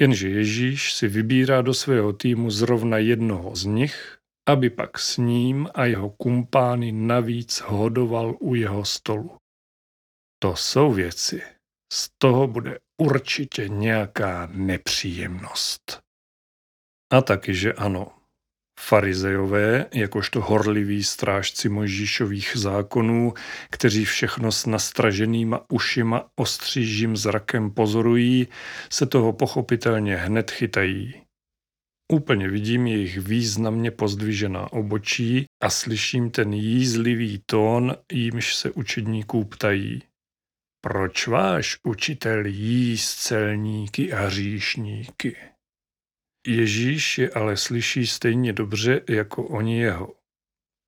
Jenže 0.00 0.28
Ježíš 0.28 0.94
si 0.94 1.08
vybírá 1.08 1.62
do 1.62 1.74
svého 1.74 2.12
týmu 2.12 2.50
zrovna 2.50 2.98
jednoho 2.98 3.56
z 3.56 3.64
nich, 3.64 4.18
aby 4.48 4.70
pak 4.70 4.98
s 4.98 5.16
ním 5.16 5.68
a 5.74 5.84
jeho 5.84 6.10
kumpány 6.10 6.92
navíc 6.92 7.60
hodoval 7.60 8.36
u 8.40 8.54
jeho 8.54 8.84
stolu. 8.84 9.36
To 10.38 10.56
jsou 10.56 10.92
věci. 10.92 11.42
Z 11.92 12.10
toho 12.18 12.46
bude 12.46 12.78
určitě 13.02 13.68
nějaká 13.68 14.48
nepříjemnost. 14.52 16.00
A 17.12 17.20
taky, 17.20 17.54
že 17.54 17.72
ano. 17.72 18.12
Farizejové, 18.80 19.86
jakožto 19.94 20.40
horliví 20.40 21.04
strážci 21.04 21.68
Mojžíšových 21.68 22.52
zákonů, 22.54 23.34
kteří 23.70 24.04
všechno 24.04 24.52
s 24.52 24.66
nastraženýma 24.66 25.60
ušima 25.72 26.28
ostřížím 26.36 27.16
zrakem 27.16 27.70
pozorují, 27.70 28.48
se 28.90 29.06
toho 29.06 29.32
pochopitelně 29.32 30.16
hned 30.16 30.50
chytají. 30.50 31.14
Úplně 32.12 32.48
vidím 32.48 32.86
jejich 32.86 33.18
významně 33.18 33.90
pozdvižená 33.90 34.72
obočí 34.72 35.44
a 35.62 35.70
slyším 35.70 36.30
ten 36.30 36.52
jízlivý 36.52 37.42
tón, 37.46 37.96
jímž 38.12 38.54
se 38.54 38.70
učedníků 38.70 39.44
ptají. 39.44 40.02
Proč 40.80 41.26
váš 41.26 41.78
učitel 41.82 42.46
jí 42.46 42.98
celníky 42.98 44.12
a 44.12 44.30
říšníky? 44.30 45.36
Ježíš 46.46 47.18
je 47.18 47.30
ale 47.30 47.56
slyší 47.56 48.06
stejně 48.06 48.52
dobře 48.52 49.00
jako 49.08 49.42
oni 49.44 49.80
jeho. 49.80 50.14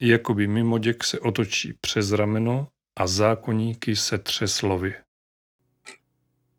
Jakoby 0.01 0.47
mimoděk 0.47 1.05
se 1.05 1.21
otočí 1.21 1.73
přes 1.81 2.13
rameno 2.13 2.69
a 2.99 3.07
zákonníky 3.07 3.97
se 3.97 4.19
třeslovy. 4.19 4.95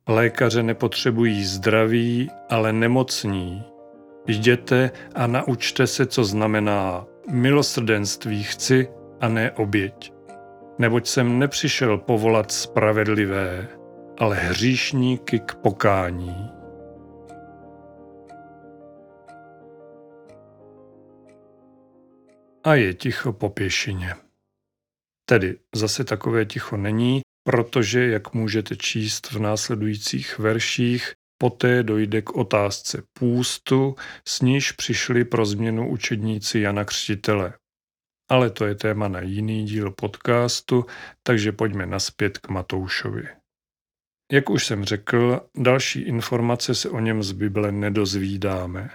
Lékaře 0.07 0.63
nepotřebují 0.63 1.45
zdraví, 1.45 2.29
ale 2.49 2.73
nemocní. 2.73 3.63
Jděte 4.27 4.91
a 5.15 5.27
naučte 5.27 5.87
se, 5.87 6.05
co 6.05 6.23
znamená 6.23 7.05
milosrdenství 7.31 8.43
chci 8.43 8.87
a 9.21 9.27
ne 9.27 9.51
oběť. 9.51 10.13
Neboť 10.79 11.07
jsem 11.07 11.39
nepřišel 11.39 11.97
povolat 11.97 12.51
spravedlivé, 12.51 13.67
ale 14.17 14.35
hříšníky 14.35 15.39
k 15.39 15.55
pokání. 15.55 16.58
A 22.63 22.75
je 22.75 22.93
ticho 22.93 23.33
po 23.33 23.49
pěšině. 23.49 24.15
Tedy 25.29 25.59
zase 25.75 26.03
takové 26.03 26.45
ticho 26.45 26.77
není, 26.77 27.21
protože, 27.43 28.07
jak 28.07 28.33
můžete 28.33 28.75
číst 28.75 29.31
v 29.31 29.39
následujících 29.39 30.39
verších, 30.39 31.13
poté 31.41 31.83
dojde 31.83 32.21
k 32.21 32.35
otázce 32.35 33.03
půstu, 33.19 33.95
s 34.27 34.41
níž 34.41 34.71
přišli 34.71 35.25
pro 35.25 35.45
změnu 35.45 35.89
učedníci 35.89 36.59
Jana 36.59 36.85
Křtitele. 36.85 37.53
Ale 38.29 38.49
to 38.49 38.65
je 38.65 38.75
téma 38.75 39.07
na 39.07 39.21
jiný 39.21 39.65
díl 39.65 39.91
podcastu, 39.91 40.85
takže 41.23 41.51
pojďme 41.51 41.85
naspět 41.85 42.37
k 42.37 42.49
Matoušovi. 42.49 43.27
Jak 44.31 44.49
už 44.49 44.65
jsem 44.65 44.85
řekl, 44.85 45.49
další 45.57 46.01
informace 46.01 46.75
se 46.75 46.89
o 46.89 46.99
něm 46.99 47.23
z 47.23 47.31
Bible 47.31 47.71
nedozvídáme 47.71 48.89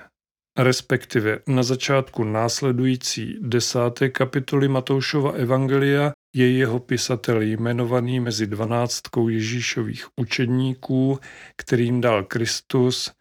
respektive 0.58 1.38
na 1.46 1.62
začátku 1.62 2.24
následující 2.24 3.38
desáté 3.40 4.08
kapitoly 4.08 4.68
Matoušova 4.68 5.32
Evangelia 5.32 6.12
je 6.34 6.52
jeho 6.52 6.80
pisatel 6.80 7.42
jmenovaný 7.42 8.20
mezi 8.20 8.46
dvanáctkou 8.46 9.28
Ježíšových 9.28 10.06
učedníků, 10.16 11.18
kterým 11.56 12.00
dal 12.00 12.24
Kristus 12.24 13.12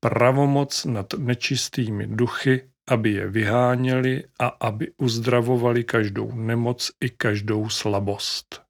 pravomoc 0.00 0.84
nad 0.84 1.14
nečistými 1.18 2.06
duchy, 2.06 2.68
aby 2.88 3.10
je 3.10 3.28
vyháněli 3.28 4.24
a 4.38 4.46
aby 4.46 4.92
uzdravovali 4.96 5.84
každou 5.84 6.32
nemoc 6.32 6.90
i 7.00 7.10
každou 7.10 7.68
slabost. 7.68 8.62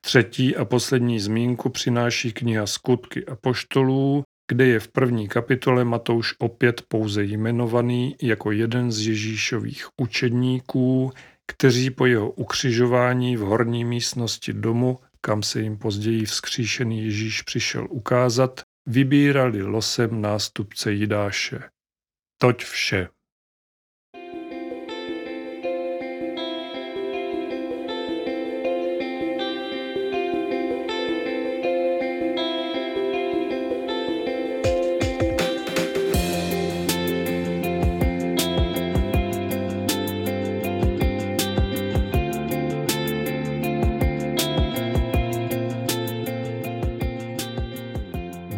Třetí 0.00 0.56
a 0.56 0.64
poslední 0.64 1.20
zmínku 1.20 1.68
přináší 1.68 2.32
kniha 2.32 2.66
Skutky 2.66 3.26
a 3.26 3.36
poštolů, 3.36 4.24
kde 4.50 4.66
je 4.66 4.80
v 4.80 4.88
první 4.88 5.28
kapitole 5.28 5.84
Matouš 5.84 6.34
opět 6.38 6.82
pouze 6.88 7.24
jmenovaný 7.24 8.16
jako 8.22 8.52
jeden 8.52 8.92
z 8.92 9.06
Ježíšových 9.06 9.86
učedníků, 9.96 11.12
kteří 11.46 11.90
po 11.90 12.06
jeho 12.06 12.30
ukřižování 12.30 13.36
v 13.36 13.40
horní 13.40 13.84
místnosti 13.84 14.52
domu, 14.52 14.98
kam 15.20 15.42
se 15.42 15.60
jim 15.60 15.78
později 15.78 16.24
vzkříšený 16.24 17.04
Ježíš 17.04 17.42
přišel 17.42 17.86
ukázat, 17.90 18.60
vybírali 18.86 19.62
losem 19.62 20.20
nástupce 20.20 20.92
Jidáše. 20.92 21.60
Toť 22.38 22.64
vše. 22.64 23.08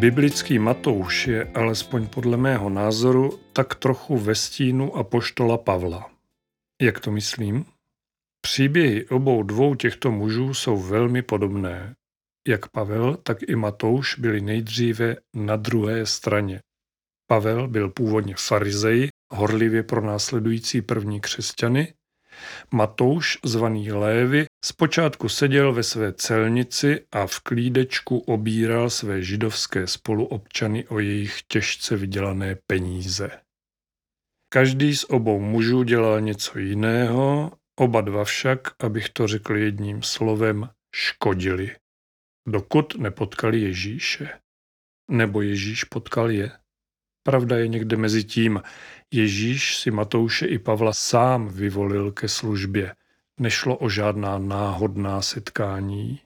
Biblický 0.03 0.59
Matouš 0.59 1.27
je, 1.27 1.45
alespoň 1.55 2.07
podle 2.07 2.37
mého 2.37 2.71
názoru, 2.71 3.41
tak 3.53 3.75
trochu 3.75 4.19
ve 4.19 4.35
stínu 4.35 4.97
a 4.97 5.05
poštola 5.05 5.59
Pavla. 5.59 6.11
Jak 6.83 7.01
to 7.01 7.11
myslím? 7.11 7.65
Příběhy 8.41 9.07
obou 9.09 9.43
dvou 9.43 9.75
těchto 9.75 10.11
mužů 10.11 10.55
jsou 10.55 10.77
velmi 10.77 11.23
podobné. 11.23 11.95
Jak 12.49 12.69
Pavel, 12.69 13.17
tak 13.17 13.39
i 13.49 13.57
Matouš 13.57 14.19
byli 14.19 14.41
nejdříve 14.41 15.17
na 15.35 15.57
druhé 15.57 16.07
straně. 16.07 16.61
Pavel 17.27 17.69
byl 17.69 17.91
původně 17.91 18.35
farizej, 18.39 19.09
horlivě 19.33 19.83
pro 19.83 20.01
následující 20.01 20.83
první 20.83 21.21
křesťany, 21.21 21.95
Matouš, 22.71 23.39
zvaný 23.45 23.93
Lévy, 23.93 24.47
zpočátku 24.65 25.29
seděl 25.29 25.73
ve 25.73 25.83
své 25.83 26.13
celnici 26.13 27.07
a 27.13 27.27
v 27.27 27.41
klídečku 27.41 28.19
obíral 28.19 28.91
své 28.91 29.23
židovské 29.23 29.87
spoluobčany 29.87 30.87
o 30.87 30.99
jejich 30.99 31.43
těžce 31.43 31.97
vydělané 31.97 32.57
peníze. 32.67 33.31
Každý 34.53 34.97
z 34.97 35.05
obou 35.05 35.41
mužů 35.41 35.83
dělal 35.83 36.21
něco 36.21 36.59
jiného, 36.59 37.53
oba 37.81 38.01
dva 38.01 38.25
však, 38.25 38.85
abych 38.85 39.09
to 39.09 39.27
řekl 39.27 39.57
jedním 39.57 40.03
slovem, 40.03 40.69
škodili. 40.95 41.77
Dokud 42.49 42.95
nepotkali 42.95 43.61
Ježíše. 43.61 44.29
Nebo 45.11 45.43
Ježíš 45.43 45.85
potkal 45.85 46.31
je. 46.31 46.62
Pravda 47.23 47.57
je 47.57 47.69
někde 47.69 47.97
mezi 47.97 48.25
tím. 48.25 48.63
Ježíš 49.11 49.77
si 49.77 49.91
Matouše 49.91 50.47
i 50.47 50.59
Pavla 50.59 50.93
sám 50.93 51.49
vyvolil 51.49 52.13
ke 52.13 52.29
službě. 52.29 52.95
nešlo 53.41 53.77
o 53.77 53.89
žádná 53.89 54.39
náhodná 54.39 55.23
setkání. 55.23 56.21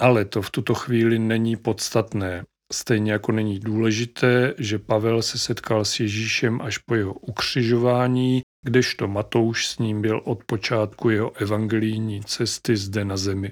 Ale 0.00 0.24
to 0.24 0.42
v 0.42 0.50
tuto 0.50 0.74
chvíli 0.74 1.18
není 1.18 1.56
podstatné. 1.56 2.44
Stejně 2.72 3.12
jako 3.12 3.32
není 3.32 3.60
důležité, 3.60 4.54
že 4.58 4.78
Pavel 4.78 5.22
se 5.22 5.38
setkal 5.38 5.84
s 5.84 6.00
Ježíšem 6.00 6.60
až 6.60 6.78
po 6.78 6.94
jeho 6.94 7.12
ukřižování, 7.12 8.42
kdežto 8.62 9.08
Matouš 9.08 9.66
s 9.66 9.78
ním 9.78 10.02
byl 10.02 10.20
od 10.24 10.44
počátku 10.44 11.10
jeho 11.10 11.36
evangelijní 11.36 12.24
cesty 12.24 12.76
zde 12.76 13.04
na 13.04 13.16
zemi. 13.16 13.50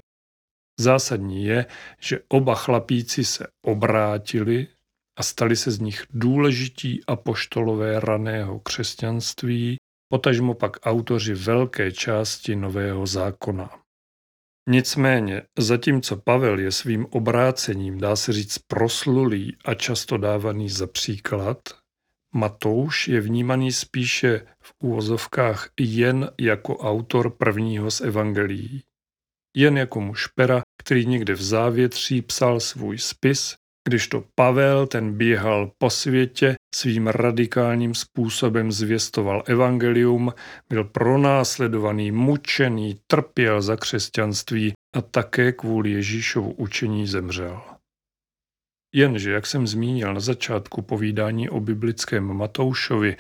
Zásadní 0.81 1.45
je, 1.45 1.67
že 2.01 2.21
oba 2.29 2.55
chlapíci 2.55 3.25
se 3.25 3.47
obrátili 3.65 4.67
a 5.17 5.23
stali 5.23 5.57
se 5.57 5.71
z 5.71 5.81
nich 5.81 6.07
důležití 6.11 7.01
apoštolové 7.07 8.01
raného 8.01 8.61
křesťanství, 8.61 9.77
potažmo 10.09 10.55
pak 10.55 10.77
autoři 10.83 11.35
velké 11.35 11.93
části 11.93 12.57
Nového 12.57 13.07
zákona. 13.07 13.71
Nicméně, 14.69 15.43
zatímco 15.59 16.17
Pavel 16.17 16.59
je 16.59 16.73
svým 16.73 17.07
obrácením, 17.11 17.99
dá 17.99 18.17
se 18.17 18.33
říct, 18.33 18.59
proslulý 18.59 19.57
a 19.65 19.75
často 19.75 20.17
dávaný 20.17 20.69
za 20.69 20.87
příklad, 20.87 21.59
Matouš 22.35 23.09
je 23.09 23.21
vnímaný 23.21 23.73
spíše 23.73 24.47
v 24.63 24.75
úvozovkách 24.79 25.69
jen 25.81 26.31
jako 26.41 26.79
autor 26.79 27.31
prvního 27.31 27.91
z 27.91 28.01
evangelií. 28.01 28.83
Jen 29.57 29.79
jako 29.79 30.01
muž 30.01 30.27
pera, 30.27 30.63
který 30.79 31.07
někde 31.07 31.35
v 31.35 31.43
závětří 31.43 32.23
psal 32.23 32.61
svůj 32.61 32.99
spis, 32.99 33.55
když 33.89 34.09
to 34.09 34.25
Pavel 34.35 34.87
ten 34.87 35.17
běhal 35.17 35.71
po 35.79 35.91
světě, 35.91 36.55
svým 36.75 37.07
radikálním 37.07 37.95
způsobem 37.95 38.73
zvěstoval 38.73 39.43
evangelium, 39.47 40.33
byl 40.69 40.85
pronásledovaný, 40.85 42.11
mučený, 42.11 42.97
trpěl 43.07 43.63
za 43.63 43.77
křesťanství 43.77 44.73
a 44.97 45.01
také 45.01 45.53
kvůli 45.53 45.91
Ježíšovu 45.91 46.53
učení 46.53 47.07
zemřel. 47.07 47.61
Jenže, 48.95 49.31
jak 49.31 49.47
jsem 49.47 49.67
zmínil 49.67 50.15
na 50.15 50.21
začátku 50.21 50.83
povídání 50.83 51.49
o 51.51 51.61
biblickém 51.61 52.25
Matoušovi, 52.25 53.17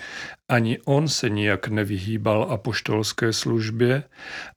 ani 0.51 0.79
on 0.85 1.09
se 1.09 1.31
nijak 1.31 1.68
nevyhýbal 1.68 2.46
apoštolské 2.51 3.33
službě 3.33 4.03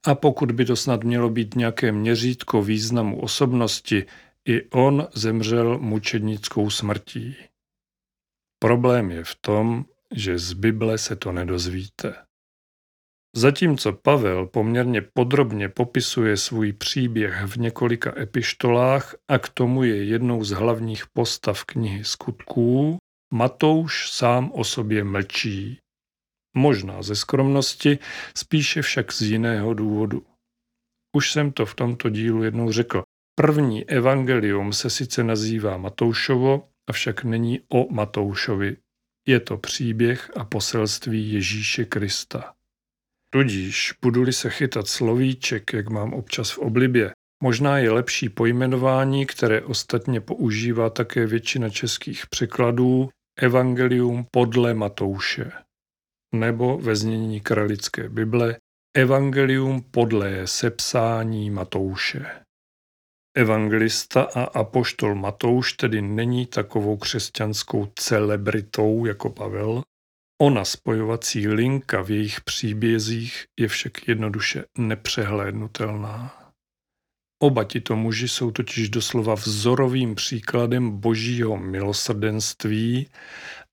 a 0.05 0.15
pokud 0.15 0.51
by 0.51 0.65
to 0.65 0.75
snad 0.75 1.03
mělo 1.03 1.29
být 1.29 1.55
nějaké 1.55 1.91
měřítko 1.91 2.61
významu 2.61 3.21
osobnosti, 3.21 4.05
i 4.47 4.69
on 4.69 5.07
zemřel 5.13 5.79
mučednickou 5.79 6.69
smrtí. 6.69 7.35
Problém 8.59 9.11
je 9.11 9.23
v 9.23 9.35
tom, 9.35 9.85
že 10.15 10.39
z 10.39 10.53
Bible 10.53 10.97
se 10.97 11.15
to 11.15 11.31
nedozvíte. 11.31 12.25
Zatímco 13.35 13.93
Pavel 13.93 14.47
poměrně 14.47 15.01
podrobně 15.01 15.69
popisuje 15.69 16.37
svůj 16.37 16.73
příběh 16.73 17.43
v 17.45 17.57
několika 17.57 18.19
epištolách 18.19 19.15
a 19.27 19.37
k 19.37 19.49
tomu 19.49 19.83
je 19.83 20.03
jednou 20.03 20.43
z 20.43 20.49
hlavních 20.51 21.03
postav 21.13 21.63
knihy 21.63 22.03
skutků, 22.03 22.97
Matouš 23.33 24.11
sám 24.11 24.51
o 24.53 24.63
sobě 24.63 25.03
mlčí. 25.03 25.79
Možná 26.57 27.01
ze 27.01 27.15
skromnosti, 27.15 27.99
spíše 28.37 28.81
však 28.81 29.13
z 29.13 29.21
jiného 29.21 29.73
důvodu. 29.73 30.25
Už 31.15 31.31
jsem 31.31 31.51
to 31.51 31.65
v 31.65 31.75
tomto 31.75 32.09
dílu 32.09 32.43
jednou 32.43 32.71
řekl. 32.71 33.03
První 33.35 33.89
evangelium 33.89 34.73
se 34.73 34.89
sice 34.89 35.23
nazývá 35.23 35.77
Matoušovo, 35.77 36.69
avšak 36.89 37.23
není 37.23 37.59
o 37.69 37.93
Matoušovi. 37.93 38.77
Je 39.27 39.39
to 39.39 39.57
příběh 39.57 40.31
a 40.37 40.45
poselství 40.45 41.33
Ježíše 41.33 41.85
Krista. 41.85 42.53
Tudíž, 43.29 43.93
budu-li 44.01 44.33
se 44.33 44.49
chytat 44.49 44.87
slovíček, 44.87 45.73
jak 45.73 45.89
mám 45.89 46.13
občas 46.13 46.51
v 46.51 46.57
oblibě, 46.57 47.11
možná 47.43 47.77
je 47.77 47.91
lepší 47.91 48.29
pojmenování, 48.29 49.25
které 49.25 49.61
ostatně 49.61 50.21
používá 50.21 50.89
také 50.89 51.27
většina 51.27 51.69
českých 51.69 52.27
překladů, 52.27 53.09
Evangelium 53.39 54.25
podle 54.31 54.73
Matouše. 54.73 55.51
Nebo 56.35 56.77
ve 56.77 56.95
znění 56.95 57.41
kralické 57.41 58.09
Bible 58.09 58.57
Evangelium 58.97 59.81
podle 59.91 60.47
sepsání 60.47 61.49
Matouše. 61.49 62.44
Evangelista 63.35 64.21
a 64.21 64.43
apoštol 64.43 65.15
Matouš 65.15 65.73
tedy 65.73 66.01
není 66.01 66.45
takovou 66.45 66.97
křesťanskou 66.97 67.91
celebritou 67.95 69.05
jako 69.05 69.29
Pavel, 69.29 69.83
Ona 70.41 70.65
spojovací 70.65 71.47
linka 71.47 72.01
v 72.01 72.11
jejich 72.11 72.41
příbězích 72.41 73.45
je 73.59 73.67
však 73.67 74.07
jednoduše 74.07 74.65
nepřehlédnutelná. 74.77 76.51
Oba 77.43 77.63
tito 77.63 77.95
muži 77.95 78.27
jsou 78.27 78.51
totiž 78.51 78.89
doslova 78.89 79.33
vzorovým 79.35 80.15
příkladem 80.15 80.99
božího 80.99 81.57
milosrdenství 81.57 83.09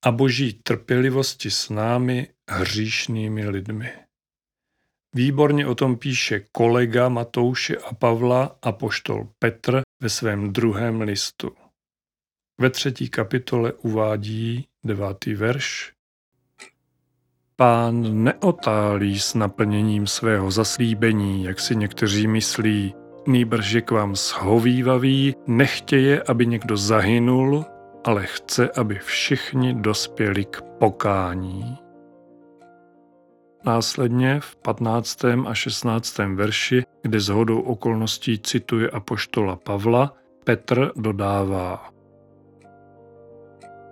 a 0.05 0.11
boží 0.11 0.53
trpělivosti 0.53 1.51
s 1.51 1.68
námi, 1.70 2.29
hříšnými 2.51 3.48
lidmi. 3.48 3.92
Výborně 5.14 5.66
o 5.66 5.75
tom 5.75 5.96
píše 5.96 6.40
kolega 6.53 7.09
Matouše 7.09 7.77
a 7.77 7.94
Pavla 7.94 8.57
a 8.62 8.72
poštol 8.72 9.29
Petr 9.38 9.83
ve 10.03 10.09
svém 10.09 10.53
druhém 10.53 11.01
listu. 11.01 11.51
Ve 12.61 12.70
třetí 12.70 13.09
kapitole 13.09 13.72
uvádí 13.72 14.66
devátý 14.85 15.35
verš 15.35 15.92
Pán 17.57 18.25
neotálí 18.25 19.20
s 19.20 19.35
naplněním 19.35 20.07
svého 20.07 20.51
zaslíbení, 20.51 21.44
jak 21.44 21.61
si 21.61 21.77
někteří 21.77 22.27
myslí, 22.27 22.94
nýbrž 23.27 23.72
je 23.72 23.81
k 23.81 23.90
vám 23.90 24.16
shovívavý, 24.16 25.35
nechtěje, 25.46 26.22
aby 26.22 26.46
někdo 26.46 26.77
zahynul, 26.77 27.64
ale 28.05 28.27
chce, 28.27 28.70
aby 28.70 28.98
všichni 28.98 29.75
dospěli 29.75 30.44
k 30.44 30.62
pokání. 30.62 31.82
Následně 33.64 34.40
v 34.40 34.57
15. 34.57 35.25
a 35.46 35.55
16. 35.55 36.18
verši, 36.18 36.85
kde 37.03 37.20
z 37.20 37.29
hodou 37.29 37.61
okolností 37.61 38.38
cituje 38.38 38.90
apoštola 38.90 39.57
Pavla, 39.57 40.14
Petr 40.44 40.92
dodává 40.96 41.92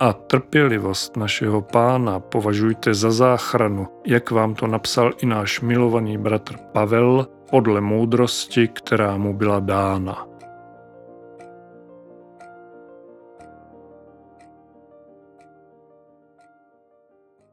a 0.00 0.12
trpělivost 0.12 1.16
našeho 1.16 1.62
pána 1.62 2.20
považujte 2.20 2.94
za 2.94 3.10
záchranu, 3.10 3.88
jak 4.06 4.30
vám 4.30 4.54
to 4.54 4.66
napsal 4.66 5.12
i 5.22 5.26
náš 5.26 5.60
milovaný 5.60 6.18
bratr 6.18 6.56
Pavel, 6.56 7.26
podle 7.50 7.80
moudrosti, 7.80 8.68
která 8.68 9.16
mu 9.16 9.34
byla 9.34 9.60
dána. 9.60 10.29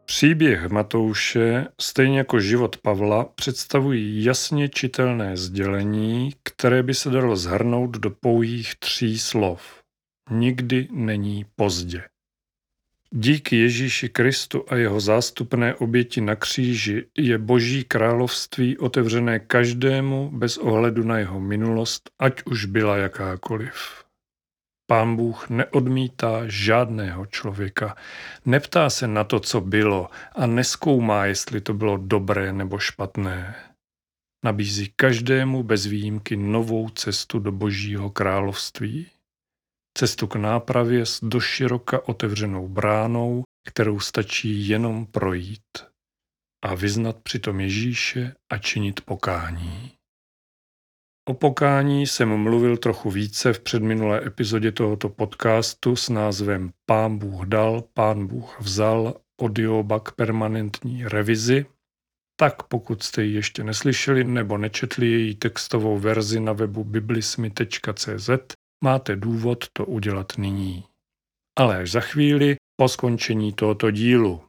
Příběh 0.10 0.70
Matouše, 0.70 1.68
stejně 1.82 2.18
jako 2.18 2.40
život 2.40 2.78
Pavla, 2.78 3.26
představují 3.26 4.24
jasně 4.24 4.70
čitelné 4.70 5.38
sdělení, 5.38 6.34
které 6.44 6.84
by 6.84 6.94
se 6.94 7.10
dalo 7.10 7.36
zhrnout 7.36 7.98
do 7.98 8.10
pouhých 8.10 8.76
tří 8.76 9.20
slov. 9.20 9.82
Nikdy 10.30 10.88
není 10.92 11.46
pozdě. 11.56 12.04
Díky 13.12 13.56
Ježíši 13.56 14.10
Kristu 14.10 14.66
a 14.68 14.76
jeho 14.76 15.00
zástupné 15.00 15.76
oběti 15.76 16.22
na 16.22 16.36
kříži 16.36 17.06
je 17.18 17.38
Boží 17.38 17.84
království 17.84 18.78
otevřené 18.78 19.40
každému 19.40 20.32
bez 20.34 20.58
ohledu 20.58 21.04
na 21.04 21.18
jeho 21.18 21.40
minulost, 21.40 22.10
ať 22.20 22.44
už 22.46 22.66
byla 22.66 22.98
jakákoliv. 22.98 24.07
Pán 24.90 25.16
Bůh 25.16 25.50
neodmítá 25.50 26.42
žádného 26.46 27.26
člověka, 27.26 27.96
neptá 28.46 28.90
se 28.90 29.08
na 29.08 29.24
to, 29.24 29.40
co 29.40 29.62
bylo 29.62 30.10
a 30.36 30.46
neskoumá, 30.46 31.26
jestli 31.26 31.62
to 31.62 31.74
bylo 31.74 31.98
dobré 31.98 32.54
nebo 32.54 32.80
špatné. 32.80 33.56
Nabízí 34.46 34.94
každému 34.96 35.64
bez 35.64 35.86
výjimky 35.86 36.38
novou 36.38 36.90
cestu 36.90 37.40
do 37.40 37.52
Božího 37.52 38.10
království. 38.10 39.08
Cestu 39.98 40.28
k 40.28 40.36
nápravě 40.36 41.06
s 41.06 41.24
doširoka 41.24 42.08
otevřenou 42.08 42.68
bránou, 42.68 43.44
kterou 43.68 44.00
stačí 44.00 44.68
jenom 44.68 45.06
projít 45.06 45.78
a 46.66 46.76
vyznat 46.76 47.18
přitom 47.24 47.60
Ježíše 47.60 48.36
a 48.52 48.58
činit 48.58 49.02
pokání. 49.02 49.97
O 51.30 51.34
pokání 51.34 52.08
jsem 52.08 52.38
mluvil 52.38 52.78
trochu 52.78 53.12
více 53.12 53.54
v 53.54 53.60
předminulé 53.60 54.26
epizodě 54.26 54.72
tohoto 54.72 55.10
podcastu 55.10 55.96
s 55.96 56.10
názvem 56.10 56.72
Pán 56.86 57.18
Bůh 57.18 57.46
dal, 57.46 57.84
Pán 57.94 58.28
Bůh 58.28 58.62
vzal, 58.62 59.14
audiobak 59.42 60.12
permanentní 60.12 61.08
revizi. 61.08 61.66
Tak 62.40 62.64
pokud 62.64 63.04
jste 63.04 63.24
ji 63.24 63.34
ještě 63.34 63.64
neslyšeli 63.64 64.24
nebo 64.24 64.58
nečetli 64.58 65.08
její 65.08 65.36
textovou 65.36 65.98
verzi 65.98 66.40
na 66.40 66.54
webu 66.54 66.84
biblismi.cz, 66.84 68.30
máte 68.84 69.16
důvod 69.16 69.66
to 69.74 69.86
udělat 69.86 70.38
nyní. 70.38 70.84
Ale 71.60 71.78
až 71.78 71.92
za 71.92 72.00
chvíli 72.00 72.56
po 72.80 72.88
skončení 72.88 73.54
tohoto 73.54 73.92
dílu. 73.92 74.47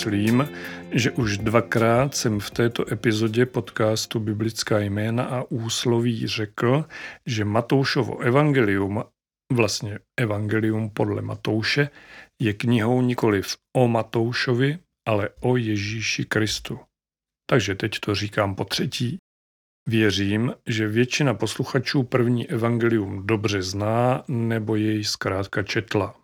Myslím, 0.00 0.48
že 0.92 1.10
už 1.10 1.38
dvakrát 1.38 2.14
jsem 2.14 2.40
v 2.40 2.50
této 2.50 2.92
epizodě 2.92 3.46
podcastu 3.46 4.20
Biblická 4.20 4.78
jména 4.78 5.24
a 5.24 5.42
úsloví 5.48 6.26
řekl, 6.26 6.84
že 7.26 7.44
Matoušovo 7.44 8.18
evangelium, 8.18 9.04
vlastně 9.52 9.98
evangelium 10.16 10.90
podle 10.90 11.22
Matouše, 11.22 11.90
je 12.42 12.52
knihou 12.52 13.02
nikoliv 13.02 13.56
o 13.76 13.88
Matoušovi, 13.88 14.78
ale 15.08 15.28
o 15.40 15.56
Ježíši 15.56 16.24
Kristu. 16.24 16.80
Takže 17.50 17.74
teď 17.74 17.98
to 18.00 18.14
říkám 18.14 18.54
po 18.54 18.64
třetí. 18.64 19.18
Věřím, 19.88 20.54
že 20.66 20.88
většina 20.88 21.34
posluchačů 21.34 22.02
první 22.02 22.50
evangelium 22.50 23.26
dobře 23.26 23.62
zná 23.62 24.24
nebo 24.28 24.76
jej 24.76 25.04
zkrátka 25.04 25.62
četla. 25.62 26.19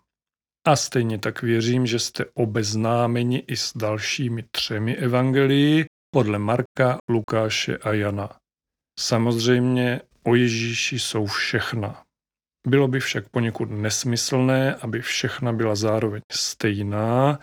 A 0.67 0.75
stejně 0.75 1.17
tak 1.17 1.41
věřím, 1.41 1.87
že 1.87 1.99
jste 1.99 2.25
obeznámeni 2.33 3.43
i 3.47 3.57
s 3.57 3.77
dalšími 3.77 4.43
třemi 4.51 4.95
evangelii 4.95 5.85
podle 6.13 6.39
Marka, 6.39 6.97
Lukáše 7.09 7.77
a 7.77 7.93
Jana. 7.93 8.29
Samozřejmě 8.99 10.01
o 10.23 10.35
Ježíši 10.35 10.99
jsou 10.99 11.25
všechna. 11.25 12.03
Bylo 12.67 12.87
by 12.87 12.99
však 12.99 13.29
poněkud 13.29 13.71
nesmyslné, 13.71 14.75
aby 14.75 15.01
všechna 15.01 15.53
byla 15.53 15.75
zároveň 15.75 16.21
stejná, 16.31 17.39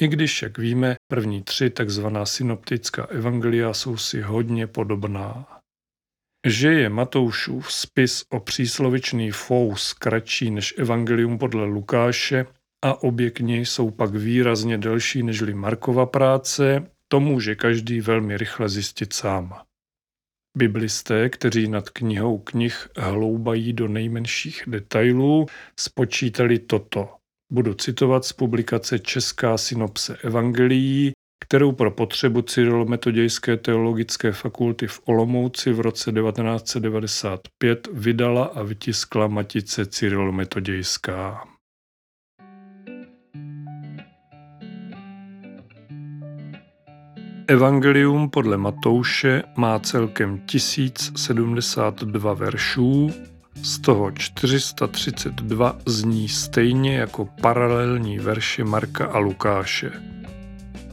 i 0.00 0.08
když, 0.08 0.42
jak 0.42 0.58
víme, 0.58 0.96
první 1.10 1.42
tři 1.42 1.70
takzvaná 1.70 2.26
synoptická 2.26 3.04
evangelia 3.04 3.74
jsou 3.74 3.96
si 3.96 4.20
hodně 4.20 4.66
podobná. 4.66 5.46
Že 6.46 6.72
je 6.72 6.88
Matoušův 6.88 7.72
spis 7.72 8.24
o 8.28 8.40
příslovičný 8.40 9.30
fous 9.30 9.92
kratší 9.92 10.50
než 10.50 10.74
evangelium 10.78 11.38
podle 11.38 11.64
Lukáše 11.64 12.46
a 12.84 13.02
obě 13.02 13.30
knihy 13.30 13.66
jsou 13.66 13.90
pak 13.90 14.14
výrazně 14.14 14.78
delší 14.78 15.22
nežli 15.22 15.54
Markova 15.54 16.06
práce, 16.06 16.90
to 17.08 17.20
může 17.20 17.54
každý 17.54 18.00
velmi 18.00 18.36
rychle 18.36 18.68
zjistit 18.68 19.12
sám. 19.12 19.54
Biblisté, 20.56 21.28
kteří 21.28 21.68
nad 21.68 21.90
knihou 21.90 22.38
knih 22.38 22.88
hloubají 22.96 23.72
do 23.72 23.88
nejmenších 23.88 24.62
detailů, 24.66 25.46
spočítali 25.80 26.58
toto. 26.58 27.08
Budu 27.52 27.74
citovat 27.74 28.24
z 28.24 28.32
publikace 28.32 28.98
Česká 28.98 29.58
synopse 29.58 30.16
evangelií, 30.16 31.12
kterou 31.44 31.72
pro 31.72 31.90
potřebu 31.90 32.42
Cyrilometodějské 32.42 33.56
teologické 33.56 34.32
fakulty 34.32 34.86
v 34.86 35.00
Olomouci 35.04 35.72
v 35.72 35.80
roce 35.80 36.12
1995 36.12 37.88
vydala 37.92 38.44
a 38.44 38.62
vytiskla 38.62 39.26
Matice 39.26 39.86
Cyrilometodějská. 39.86 41.55
Evangelium 47.48 48.30
podle 48.30 48.56
Matouše 48.56 49.42
má 49.56 49.78
celkem 49.78 50.38
1072 50.46 52.34
veršů, 52.34 53.12
z 53.62 53.78
toho 53.78 54.10
432 54.10 55.76
zní 55.86 56.28
stejně 56.28 56.96
jako 56.96 57.28
paralelní 57.40 58.18
verše 58.18 58.64
Marka 58.64 59.06
a 59.06 59.18
Lukáše. 59.18 59.92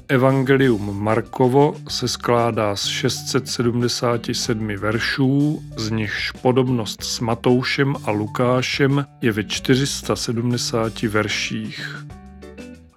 Evangelium 0.08 1.04
Markovo 1.04 1.76
se 1.90 2.08
skládá 2.08 2.76
z 2.76 2.86
677 2.86 4.68
veršů, 4.68 5.64
z 5.78 5.92
nichž 5.92 6.32
podobnost 6.32 7.04
s 7.04 7.20
Matoušem 7.20 7.96
a 8.04 8.12
Lukášem 8.12 9.06
je 9.22 9.32
ve 9.32 9.44
470 9.44 11.02
verších. 11.02 12.06